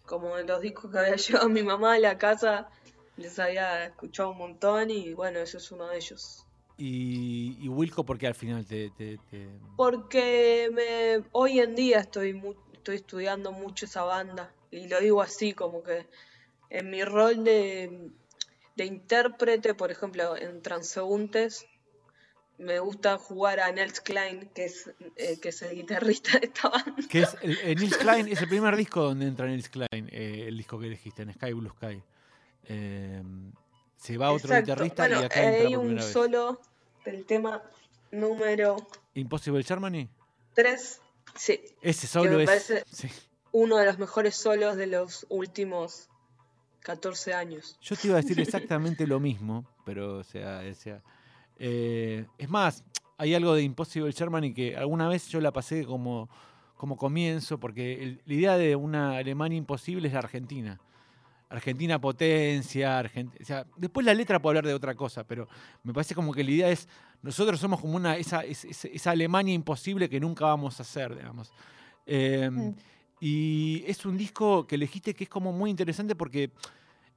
[0.05, 2.69] Como de los discos que había llevado mi mamá a la casa,
[3.17, 6.45] les había escuchado un montón y bueno, ese es uno de ellos.
[6.77, 8.89] Y, y Wilco, porque al final te.
[8.91, 14.51] te- te- Porque me, hoy en día estoy, mu- estoy estudiando mucho esa banda.
[14.71, 16.07] Y lo digo así, como que
[16.69, 18.09] en mi rol de,
[18.75, 21.65] de intérprete, por ejemplo, en Transeúntes,
[22.57, 26.69] me gusta jugar a Nels Klein, que es, eh, que es el guitarrista de esta
[26.69, 26.95] banda.
[27.09, 30.45] Que es el, el Nils Klein, es el primer disco donde entra Nils Klein, eh,
[30.47, 32.01] el disco que elegiste, en Sky Blue Sky.
[32.65, 33.21] Eh,
[34.01, 34.71] se va otro Exacto.
[34.71, 36.05] guitarrista Bueno, y acá entra hay por un vez.
[36.05, 36.61] solo
[37.05, 37.61] del tema
[38.11, 38.77] número
[39.13, 40.09] Impossible Germany.
[40.55, 41.01] 3.
[41.35, 42.83] Sí, Ese solo me es.
[42.91, 43.07] sí.
[43.51, 46.09] uno de los mejores solos de los últimos
[46.81, 47.77] 14 años.
[47.81, 51.01] Yo te iba a decir exactamente lo mismo, pero o sea, o sea,
[51.59, 52.83] eh, es más,
[53.19, 56.27] hay algo de Impossible Germany que alguna vez yo la pasé como,
[56.75, 60.79] como comienzo, porque el- la idea de una Alemania imposible es la Argentina.
[61.51, 65.47] Argentina potencia, Argent- o sea, después la letra puede hablar de otra cosa, pero
[65.83, 66.87] me parece como que la idea es,
[67.21, 71.15] nosotros somos como una, esa, es- es- esa Alemania imposible que nunca vamos a hacer,
[71.15, 71.51] digamos.
[72.05, 72.73] Eh, Mm.
[73.23, 76.49] Y es un disco que elegiste que es como muy interesante porque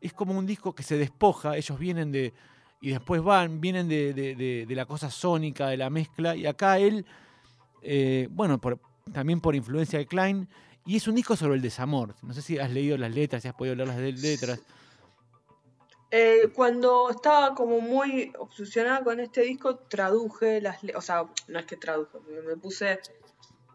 [0.02, 2.34] es como un disco que se despoja, ellos vienen de,
[2.82, 6.44] y después van, vienen de, de- de- de la cosa sónica, de la mezcla, y
[6.44, 7.06] acá él,
[7.82, 8.78] eh, bueno, por-
[9.12, 10.46] también por influencia de Klein,
[10.86, 12.14] y es un disco sobre el desamor.
[12.22, 14.60] No sé si has leído las letras, si has podido leer las letras.
[16.10, 21.58] Eh, cuando estaba como muy obsesionada con este disco, traduje las letras, o sea, no
[21.58, 23.00] es que traduje, me, me puse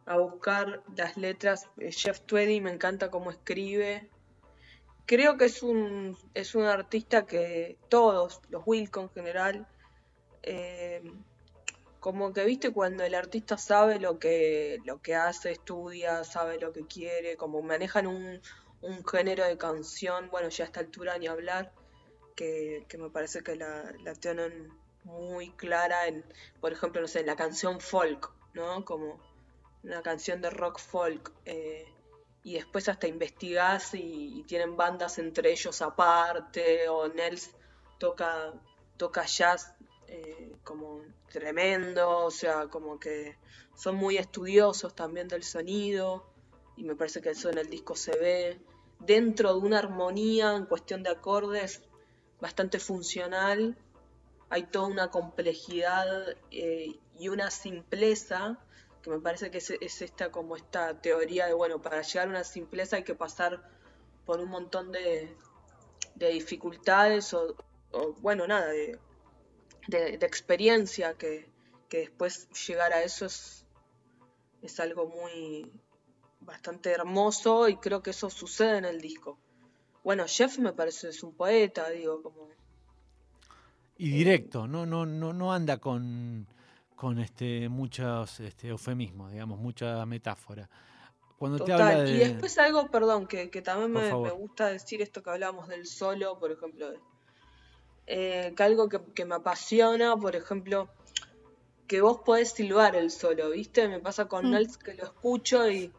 [0.05, 1.67] a buscar las letras.
[1.77, 4.09] Eh, Jeff Tweedy me encanta cómo escribe.
[5.05, 9.67] Creo que es un, es un artista que todos, los Wilco en general,
[10.43, 11.01] eh,
[11.99, 16.71] como que viste cuando el artista sabe lo que, lo que hace, estudia, sabe lo
[16.73, 18.41] que quiere, como manejan un,
[18.81, 21.73] un género de canción, bueno, ya a esta altura ni hablar
[22.35, 24.69] que, que me parece que la, la tienen
[25.03, 26.23] muy clara en,
[26.61, 28.85] por ejemplo, no sé, la canción folk, ¿no?
[28.85, 29.19] Como
[29.83, 31.33] una canción de rock folk.
[31.45, 31.85] eh,
[32.43, 37.51] y después hasta investigás y, y tienen bandas entre ellos aparte, o Nels
[37.97, 38.53] toca,
[38.97, 39.73] toca jazz
[40.11, 41.01] eh, como
[41.31, 43.37] tremendo, o sea, como que
[43.75, 46.25] son muy estudiosos también del sonido,
[46.75, 48.59] y me parece que eso en el disco se ve,
[48.99, 51.83] dentro de una armonía en cuestión de acordes
[52.41, 53.77] bastante funcional,
[54.49, 58.57] hay toda una complejidad eh, y una simpleza
[59.01, 62.31] que me parece que es, es esta como esta teoría de bueno para llegar a
[62.31, 63.61] una simpleza hay que pasar
[64.25, 65.35] por un montón de,
[66.15, 67.55] de dificultades o,
[67.91, 68.99] o, bueno nada de,
[69.87, 71.49] de, de experiencia que,
[71.89, 73.65] que, después llegar a eso es,
[74.61, 75.71] es algo muy
[76.41, 79.39] bastante hermoso y creo que eso sucede en el disco
[80.03, 82.49] bueno Jeff me parece es un poeta digo como
[83.97, 86.47] Y directo, no, no, no, no anda con,
[86.95, 90.69] con este, muchos este, eufemismos, digamos, mucha metáfora.
[91.37, 92.15] Cuando te habla de.
[92.15, 95.85] Y después algo, perdón, que, que también me, me gusta decir esto que hablamos del
[95.85, 96.99] solo, por ejemplo, de-
[98.11, 100.89] eh, que algo que, que me apasiona, por ejemplo,
[101.87, 103.87] que vos podés silbar el solo, ¿viste?
[103.87, 104.51] Me pasa con Mm.
[104.51, 105.93] Nels que lo escucho y,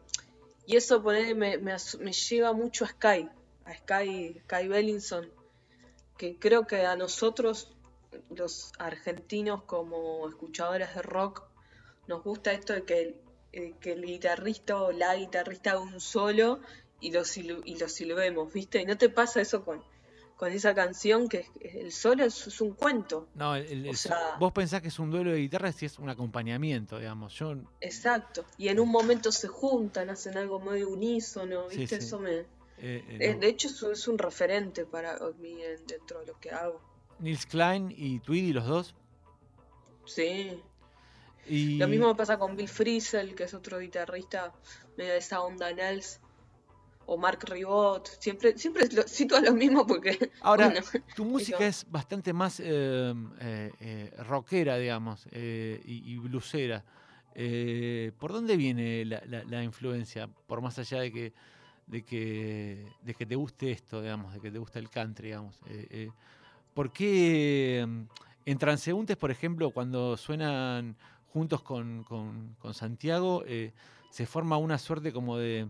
[0.65, 3.29] y eso ponele, me, me, lleva mucho a Sky,
[3.63, 5.31] a Sky, Sky Bellinson,
[6.17, 7.71] que creo que a nosotros,
[8.29, 11.43] los argentinos como escuchadores de rock,
[12.07, 13.15] nos gusta esto de que el,
[13.53, 16.59] eh, que el guitarrista o la guitarrista haga un solo
[16.99, 17.23] y lo,
[17.63, 18.81] y lo silbemos, ¿viste?
[18.81, 19.81] Y no te pasa eso con,
[20.41, 23.27] con esa canción que es- el solo es, es un cuento.
[23.35, 26.09] No, el- el- sea- vos pensás que es un duelo de guitarras si es un
[26.09, 27.35] acompañamiento, digamos.
[27.35, 28.43] Yo Exacto.
[28.57, 32.01] Y en un momento se juntan, hacen algo medio unísono, ¿viste?
[32.01, 32.05] sí.
[32.07, 32.31] Eso me...
[32.39, 32.45] eh,
[32.79, 33.39] eh, eh, no.
[33.39, 36.81] de hecho, eso es un referente para mí en- dentro de lo que hago.
[37.19, 38.95] Nils Klein y Tweedy, los dos.
[40.05, 40.59] Sí.
[41.47, 44.51] Y Lo mismo me pasa con Bill Frisell, que es otro guitarrista
[44.97, 46.19] medio de esa onda Nels.
[47.05, 48.07] O Mark Ribot.
[48.19, 50.31] Siempre, siempre lo, cito a lo mismo porque.
[50.41, 50.85] Ahora, bueno,
[51.15, 56.83] tu música es bastante más eh, eh, eh, rockera, digamos, eh, y, y blusera.
[58.19, 60.27] ¿Por dónde viene la, la- la influencia?
[60.47, 61.33] Por más allá de que,
[61.87, 65.59] de, que, de que te guste esto, digamos, de que te guste el country, digamos.
[66.73, 67.79] ¿Por qué
[68.45, 70.95] En Transeúntes, por ejemplo, cuando suenan
[71.33, 73.43] juntos con, con- con Santiago,
[74.09, 75.67] se forma una suerte como de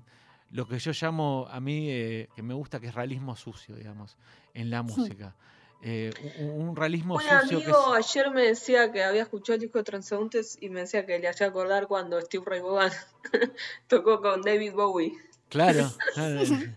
[0.51, 4.17] lo que yo llamo a mí, eh, que me gusta, que es realismo sucio, digamos,
[4.53, 5.35] en la música.
[5.83, 8.05] Eh, un, un realismo Un sucio que amigo es...
[8.05, 11.27] ayer me decía que había escuchado el disco de Transeúntes y me decía que le
[11.27, 12.91] hacía acordar cuando Steve Ray Vaughan
[13.87, 15.13] tocó con David Bowie.
[15.49, 16.39] Claro, claro.
[16.41, 16.75] Eh,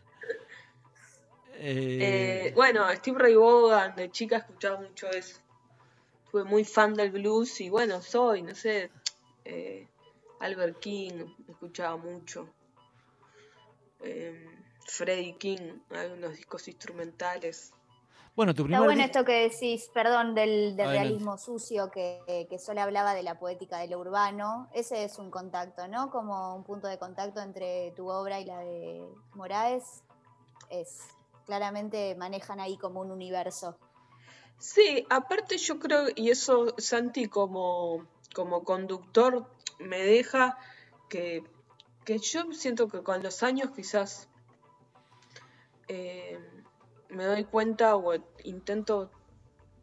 [1.59, 5.39] Eh, bueno, Steve Ray Vaughan de chica escuchaba mucho eso.
[6.31, 8.91] Fui muy fan del blues y bueno, soy, no sé,
[9.45, 9.87] eh,
[10.41, 12.49] Albert King, escuchaba mucho.
[14.05, 14.49] Eh,
[14.87, 17.73] Freddie King, hay unos discos instrumentales.
[18.37, 23.15] bueno, tu Está bueno esto que decís, perdón, del, realismo sucio, que, que solo hablaba
[23.15, 24.69] de la poética de lo urbano.
[24.75, 26.11] Ese es un contacto, ¿no?
[26.11, 29.03] Como un punto de contacto entre tu obra y la de
[29.35, 30.03] Moraes.
[30.69, 31.01] Es,
[31.47, 33.77] claramente manejan ahí como un universo.
[34.59, 39.47] Sí, aparte yo creo, y eso Santi como, como conductor
[39.79, 40.57] me deja
[41.09, 41.43] que,
[42.05, 44.29] que yo siento que con los años quizás
[45.89, 46.39] eh,
[47.09, 49.11] me doy cuenta o intento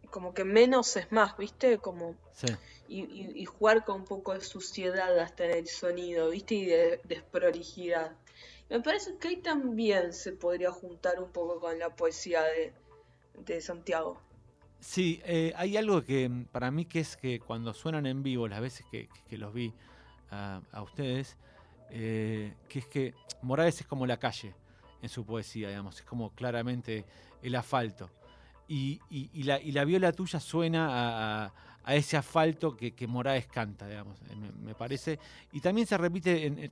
[0.10, 1.78] como que menos es más, ¿viste?
[1.78, 2.48] Como Sí.
[2.88, 6.56] y, y- y jugar con un poco de suciedad hasta en el sonido, ¿viste?
[6.56, 8.16] Y de desprolijidad.
[8.70, 12.74] Me parece que ahí también se podría juntar un poco con la poesía de,
[13.46, 14.20] de Santiago.
[14.80, 18.48] Sí, eh, hay algo que mm, para mí que es que cuando suenan en vivo,
[18.48, 19.08] las veces que,
[19.38, 19.74] los vi
[20.32, 21.38] a, a ustedes,
[21.92, 24.54] eh, que es que Morales es como la calle
[25.02, 27.06] en su poesía, digamos, es como claramente
[27.42, 28.10] el asfalto.
[28.68, 29.00] Y,
[29.44, 31.48] la, la viola tuya suena
[31.84, 35.20] a, ese asfalto que, que Morales canta, digamos, eh, me, parece.
[35.52, 36.72] Y también se repite en,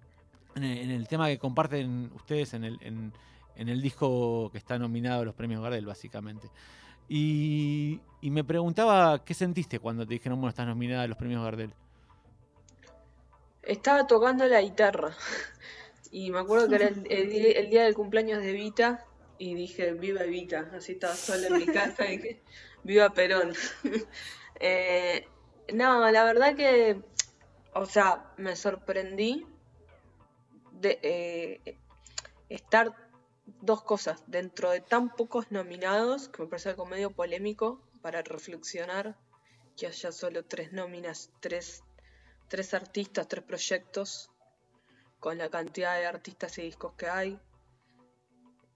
[0.55, 3.11] en el, tema que comparten ustedes en el, en-
[3.55, 6.49] en el disco que está nominado a los premios Gardel, básicamente.
[7.09, 11.43] Y, y me preguntaba qué sentiste cuando te dijeron, bueno, estás nominada a los premios
[11.43, 11.73] Gardel.
[13.63, 15.15] Estaba tocando la guitarra
[16.11, 19.05] y me acuerdo que era el, el di- el día del cumpleaños de Vita
[19.37, 22.41] y dije, viva Evita, así estaba sola en mi casa y dije,
[22.83, 23.53] viva Perón.
[24.61, 25.25] Eh,
[25.73, 27.01] no, la verdad que,
[27.73, 29.47] o sea, me sorprendí
[30.73, 31.77] de eh,
[32.49, 32.93] estar
[33.61, 39.15] dos cosas dentro de tan pocos nominados, que me parece algo medio polémico para reflexionar,
[39.77, 41.83] que haya solo tres nóminas, tres,
[42.49, 44.29] tres artistas, tres proyectos,
[45.19, 47.39] con la cantidad de artistas y discos que hay.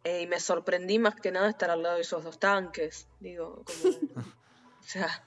[0.04, 3.64] Eh, y me sorprendí más que nada estar al lado de esos dos tanques, digo,
[3.66, 3.96] como,
[4.80, 5.26] o sea,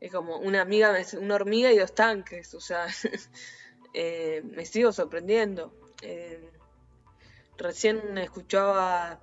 [0.00, 2.86] es como una amiga, una hormiga y dos tanques, o sea,
[3.94, 5.74] eh, me sigo sorprendiendo.
[6.02, 6.50] Eh,
[7.58, 9.20] recién escuchaba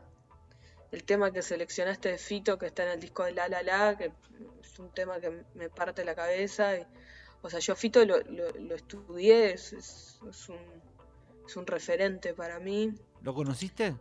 [0.92, 3.98] el tema que seleccionaste de Fito, que está en el disco de La La La,
[3.98, 4.12] que
[4.62, 6.78] es un tema que me parte la cabeza.
[6.78, 6.86] y-
[7.42, 10.58] o sea, yo Fito lo, lo- lo estudié, es, es- es un,
[11.48, 12.94] es un referente para mí.
[13.22, 13.96] ¿Lo conociste?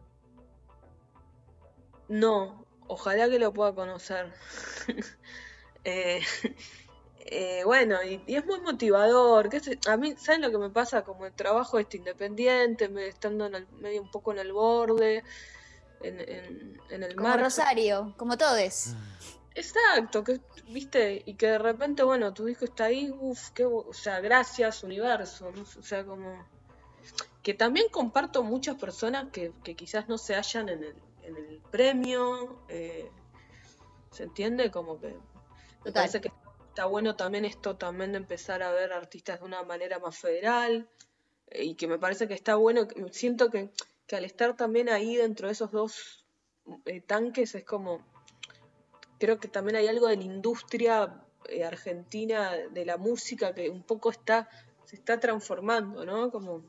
[2.08, 4.32] No, ojalá que lo pueda conocer.
[5.82, 6.20] Eh,
[7.20, 9.48] eh, bueno, y, y es muy motivador.
[9.62, 11.04] sé- a mí, ¿saben lo que me pasa?
[11.04, 15.24] Como el trabajo este independiente, me, estando en el, medio un poco en el borde,
[16.02, 17.40] en, en, en el Como mar.
[17.40, 18.94] Rosario, como todes.
[19.60, 23.92] Exacto, que viste, y que de repente, bueno, tu disco está ahí, uff, qué, o
[23.92, 25.62] sea, gracias, universo, ¿no?
[25.62, 26.46] o sea, como
[27.42, 31.60] que también comparto muchas personas que, que quizás no se hallan en el, en el
[31.70, 33.10] premio, eh,
[34.10, 34.70] ¿se entiende?
[34.70, 35.14] Como que
[35.84, 36.32] me parece que
[36.68, 40.88] está bueno también esto también de empezar a ver artistas de una manera más federal
[41.48, 43.70] eh, y que me parece que está bueno, siento que,
[44.06, 46.24] que al estar también ahí dentro de esos dos
[46.86, 48.00] eh, tanques es como,
[49.20, 53.84] creo que también hay algo de la industria eh, argentina de la música que un
[53.84, 54.48] poco está,
[54.84, 56.30] se está transformando, ¿no?
[56.32, 56.64] Como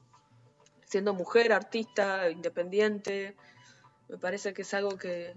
[0.85, 3.35] siendo mujer, artista, independiente,
[4.09, 5.33] me parece que es algo que...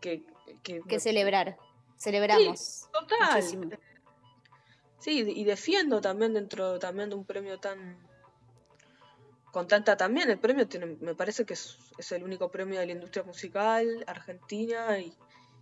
[0.00, 0.24] que,
[0.62, 1.56] que Que me- celebrar.
[1.98, 2.88] Celebramos.
[2.92, 3.34] Total.
[3.34, 3.70] muchísimo.
[4.98, 7.98] Sí, y defiendo también dentro también de un premio tan
[9.52, 12.86] con tanta también el premio tiene, me parece que es, es el único premio de
[12.86, 15.16] la industria musical argentina y,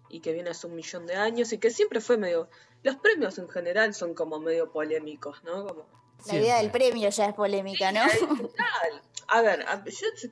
[0.09, 2.48] y que viene hace un millón de años y que siempre fue medio
[2.82, 5.66] los premios en general son como medio polémicos, ¿no?
[5.66, 5.86] Como
[6.26, 8.02] La idea del premio ya es polémica, ¿no?
[8.36, 9.02] Total.
[9.28, 10.30] A ver, a- yo se,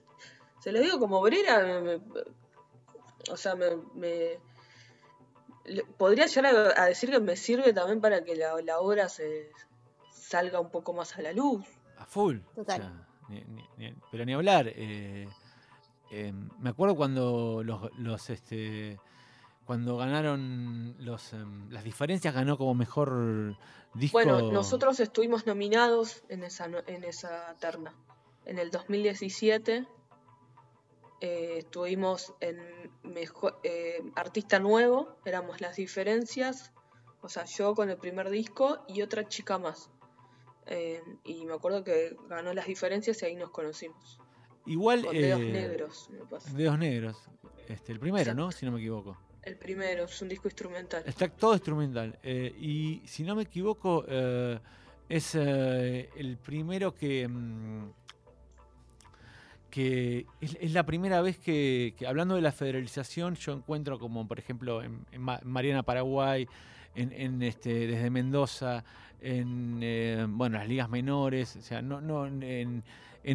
[0.61, 2.01] se lo digo como obrera, me- me-
[3.31, 4.39] o sea, me, me-
[5.65, 9.09] le- podría llegar a, a decir que me sirve también para que la, la obra
[9.09, 9.51] se
[10.13, 11.65] salga un poco más a la luz.
[11.97, 12.39] A full.
[12.55, 12.81] Total.
[12.81, 14.67] O sea, ni- ni- ni- pero ni hablar.
[14.69, 15.27] eh,
[16.11, 18.99] eh, me acuerdo cuando los, los, este,
[19.67, 23.57] cuando ganaron los, em, las diferencias, ganó como mejor
[23.95, 24.19] disco.
[24.19, 27.95] Bueno, nosotros estuvimos nominados en esa, en esa terna.
[28.45, 29.87] En el 2017
[31.21, 32.59] eh, estuvimos en
[33.03, 36.73] mejor, eh, Artista Nuevo, éramos las diferencias,
[37.21, 39.91] o sea, yo con el primer disco y otra chica más.
[40.67, 44.19] Eh, y me acuerdo que ganó las diferencias y ahí nos conocimos.
[44.67, 45.05] Igual.
[45.05, 46.53] Con dedos eh, negros, me pasa.
[46.53, 47.17] Dedos negros.
[47.69, 48.43] Este, el primero, Exacto.
[48.43, 48.53] ¿no?
[48.53, 49.17] Si no me equivoco.
[49.43, 51.03] El primero, es un disco instrumental.
[51.05, 52.17] Está todo instrumental.
[52.23, 54.59] eh, y si no me equivoco, eh,
[55.09, 57.27] es eh, el primero que.
[57.29, 57.91] mm,
[59.71, 64.83] que es, la primera vez que, hablando de la federalización, yo encuentro como, por ejemplo,
[64.83, 66.47] en, en Ma- Mariana Paraguay,
[66.95, 68.85] en, este, desde Mendoza,
[69.23, 69.81] en
[70.37, 72.83] bueno, las ligas menores, o sea, no, no, en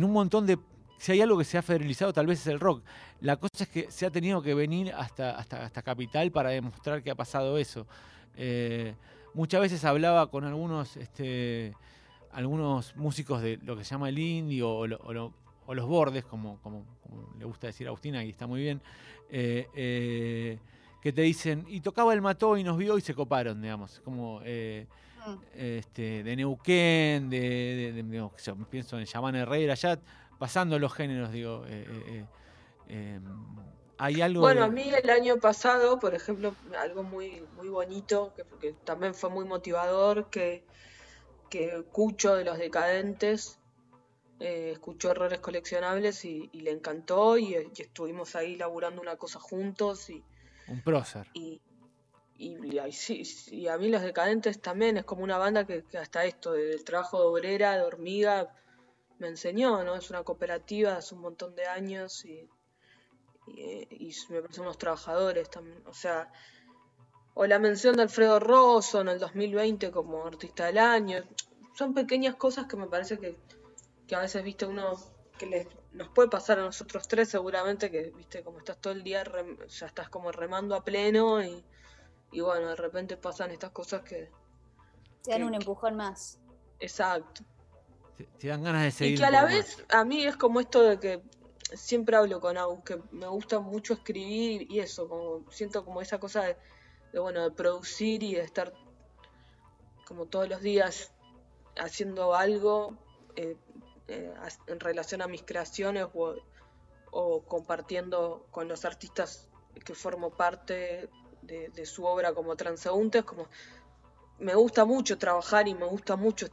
[0.03, 0.59] un montón de.
[0.97, 2.83] Si hay algo que se ha federalizado, tal vez es el rock.
[3.21, 7.03] La cosa es que se ha tenido que venir hasta, hasta, hasta Capital para demostrar
[7.03, 7.85] que ha pasado eso.
[8.35, 8.95] Eh,
[9.33, 11.73] muchas veces hablaba con algunos, este,
[12.31, 15.33] algunos músicos de lo que se llama el indie o, lo- o lo-
[15.67, 18.81] o los bordes, como, como, como le gusta decir a Agustina, y está muy bien,
[19.29, 20.59] eh, eh,
[21.01, 24.39] que te dicen, y tocaba el mató y nos vio y se coparon, digamos, como
[24.39, 25.33] Mm.
[25.55, 29.99] este, de Neuquén, de, de- yo, pienso en Yaman Herrera, ya
[30.39, 32.25] pasando los géneros, digo, eh, eh, eh,
[32.89, 33.19] eh,
[33.97, 34.41] hay algo...
[34.41, 38.73] Bueno, de- a mí el año pasado, por ejemplo, algo muy, muy bonito, que, que
[38.85, 40.63] también fue muy motivador, que,
[41.49, 43.59] que Cucho de los Decadentes
[44.39, 49.39] eh, escuchó Errores Coleccionables y, y le encantó y, y estuvimos ahí laburando una cosa
[49.39, 50.23] juntos y,
[50.67, 51.27] Un prócer.
[51.33, 51.59] y,
[52.37, 56.83] y a mí Los Decadentes también es como una banda que, que hasta esto del
[56.83, 58.53] trabajo de obrera, de hormiga,
[59.19, 59.95] me enseñó, ¿no?
[59.95, 62.49] Es una cooperativa hace un montón de años y,
[63.47, 66.31] y, eh, y me parecen unos trabajadores también, o sea,
[67.33, 71.23] o la mención de Alfredo Rosso en el 2020 como artista del año,
[71.75, 73.37] son pequeñas cosas que me parece que,
[74.07, 74.95] que a veces, viste, uno
[75.37, 79.03] que les, nos puede pasar a nosotros tres seguramente que, viste, como estás todo el
[79.03, 81.63] día, rem- ya estás como remando a pleno y,
[82.31, 84.31] y bueno, de repente pasan estas cosas que,
[85.23, 86.39] Te dan que- un empujón más.
[86.79, 87.43] exacto.
[88.17, 89.15] Te, dan ganas de seguir.
[89.15, 91.21] Y que a la vez a mí es como esto de que
[91.73, 96.19] siempre hablo con Agus, que me gusta mucho escribir y eso, como siento como esa
[96.19, 96.57] cosa de,
[97.11, 98.73] de, bueno, de producir y de estar
[100.05, 101.11] como todos los días
[101.77, 102.97] haciendo algo
[103.35, 103.55] eh,
[104.07, 104.33] eh,
[104.67, 106.35] en relación a mis creaciones o,
[107.11, 109.49] o compartiendo con los artistas
[109.85, 111.09] que formo parte
[111.41, 113.47] de, de su obra como transeúntes, como
[114.39, 116.47] me gusta mucho trabajar y me gusta mucho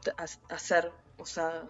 [0.48, 0.92] hacer,
[1.24, 1.66] o sea,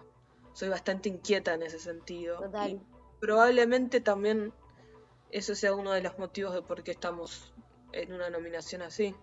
[0.53, 2.39] soy bastante inquieta en ese sentido.
[2.39, 2.71] Total.
[2.71, 2.81] Y
[3.19, 4.53] probablemente también
[5.31, 7.53] eso sea uno de los motivos de por qué estamos
[7.93, 9.15] en una nominación así.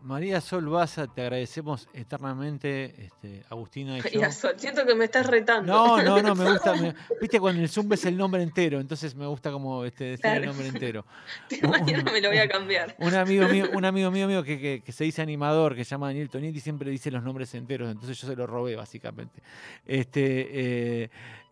[0.00, 4.04] María Sol Baza, te agradecemos eternamente, este, Agustina y yo.
[4.04, 5.72] María Sol, siento que me estás retando.
[5.72, 6.74] No, no, no, me gusta.
[6.80, 10.26] me- Viste, cuando el Zoom es el nombre entero, entonces me gusta como este, decir
[10.26, 11.04] el nombre entero.
[11.68, 12.94] Mañana me lo voy a cambiar.
[12.98, 15.90] Un amigo mío, un amigo mío, mío que, que- que se dice animador, que se
[15.90, 19.42] llama Daniel Tonietti, siempre dice los nombres enteros, entonces yo se lo robé, básicamente.
[19.84, 21.10] Este, eh,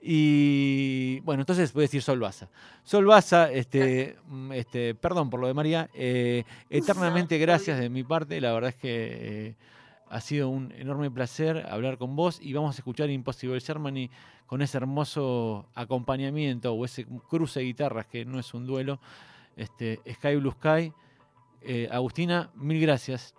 [0.09, 2.49] y bueno, entonces voy a decir Sol Baza.
[2.85, 8.05] Sol Baza, este, mm, este, perdón por lo de María, eh, eternamente gracias de mi
[8.05, 9.55] parte, la verdad es que eh,
[10.09, 14.09] ha sido un enorme placer hablar con vos y vamos a escuchar Impossible Germany
[14.47, 19.01] con ese hermoso acompañamiento o ese cruce de guitarras que no es un duelo,
[19.57, 20.93] este, Sky Blue Sky.
[21.63, 23.35] Eh, Agustina, mil gracias.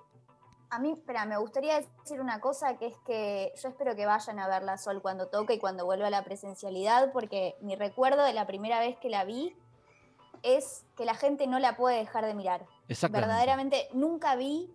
[0.70, 4.40] A mí, espera, me gustaría decir una cosa que es que yo espero que vayan
[4.40, 8.24] a ver la Sol cuando toque y cuando vuelva a la presencialidad, porque mi recuerdo
[8.24, 9.56] de la primera vez que la vi
[10.44, 12.66] es que la gente no la puede dejar de mirar.
[13.10, 14.74] Verdaderamente nunca vi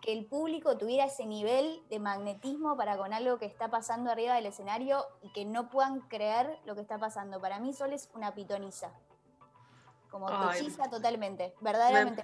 [0.00, 4.34] que el público tuviera ese nivel de magnetismo para con algo que está pasando arriba
[4.34, 7.40] del escenario y que no puedan creer lo que está pasando.
[7.40, 8.90] Para mí Sol es una pitoniza.
[10.10, 10.70] Como Ay.
[10.90, 12.22] totalmente, Me verdaderamente.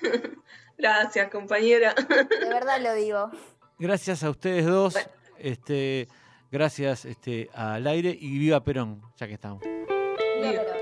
[0.78, 1.94] Gracias, compañera.
[1.94, 3.30] De verdad lo digo.
[3.78, 4.94] Gracias a ustedes dos.
[4.94, 5.08] Bueno.
[5.38, 6.08] Este,
[6.50, 9.62] gracias este, al aire y viva Perón, ya que estamos.
[9.62, 10.64] Viva Viva.
[10.64, 10.81] Perón.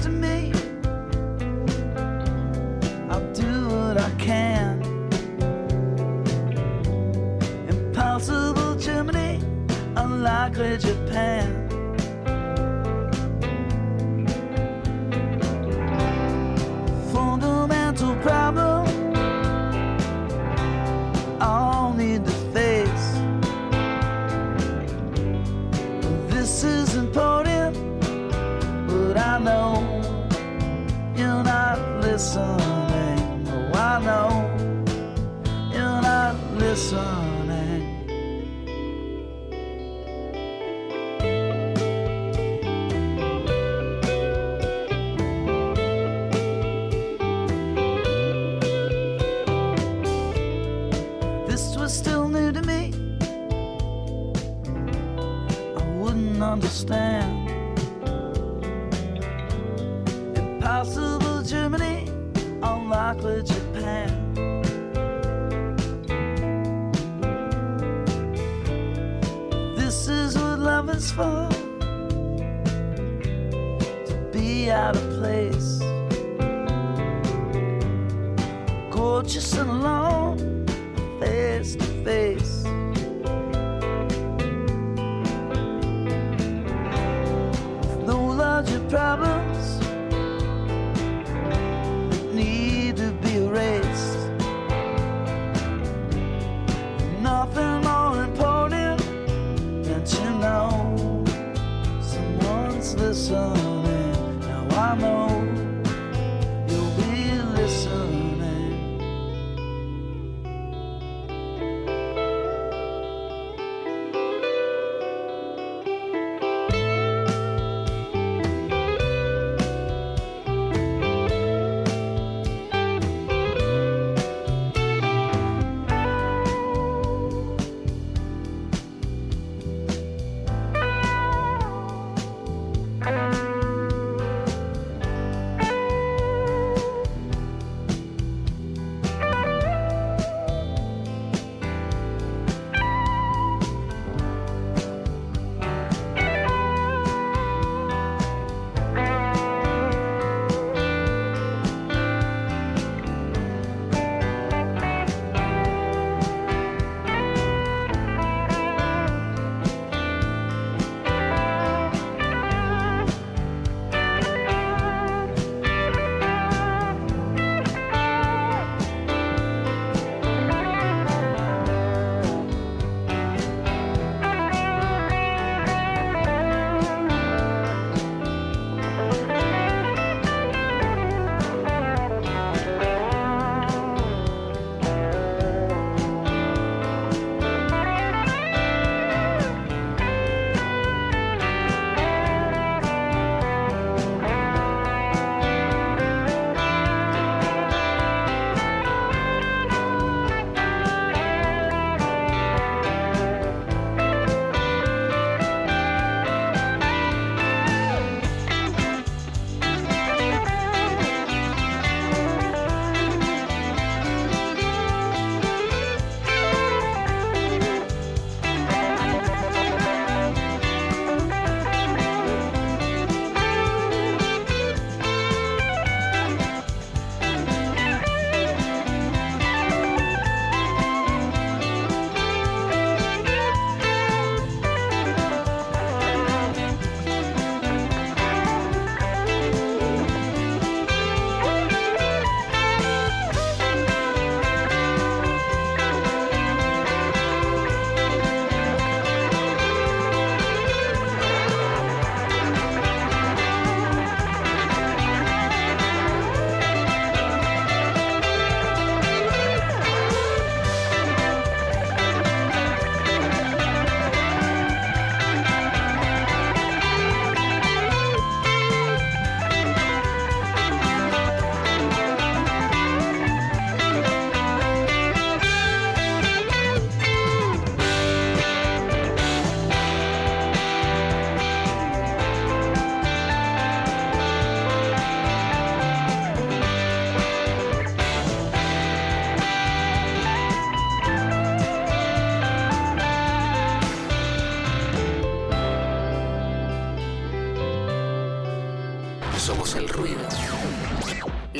[0.00, 0.45] To me.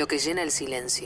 [0.06, 1.04] Lo que llena el silencio.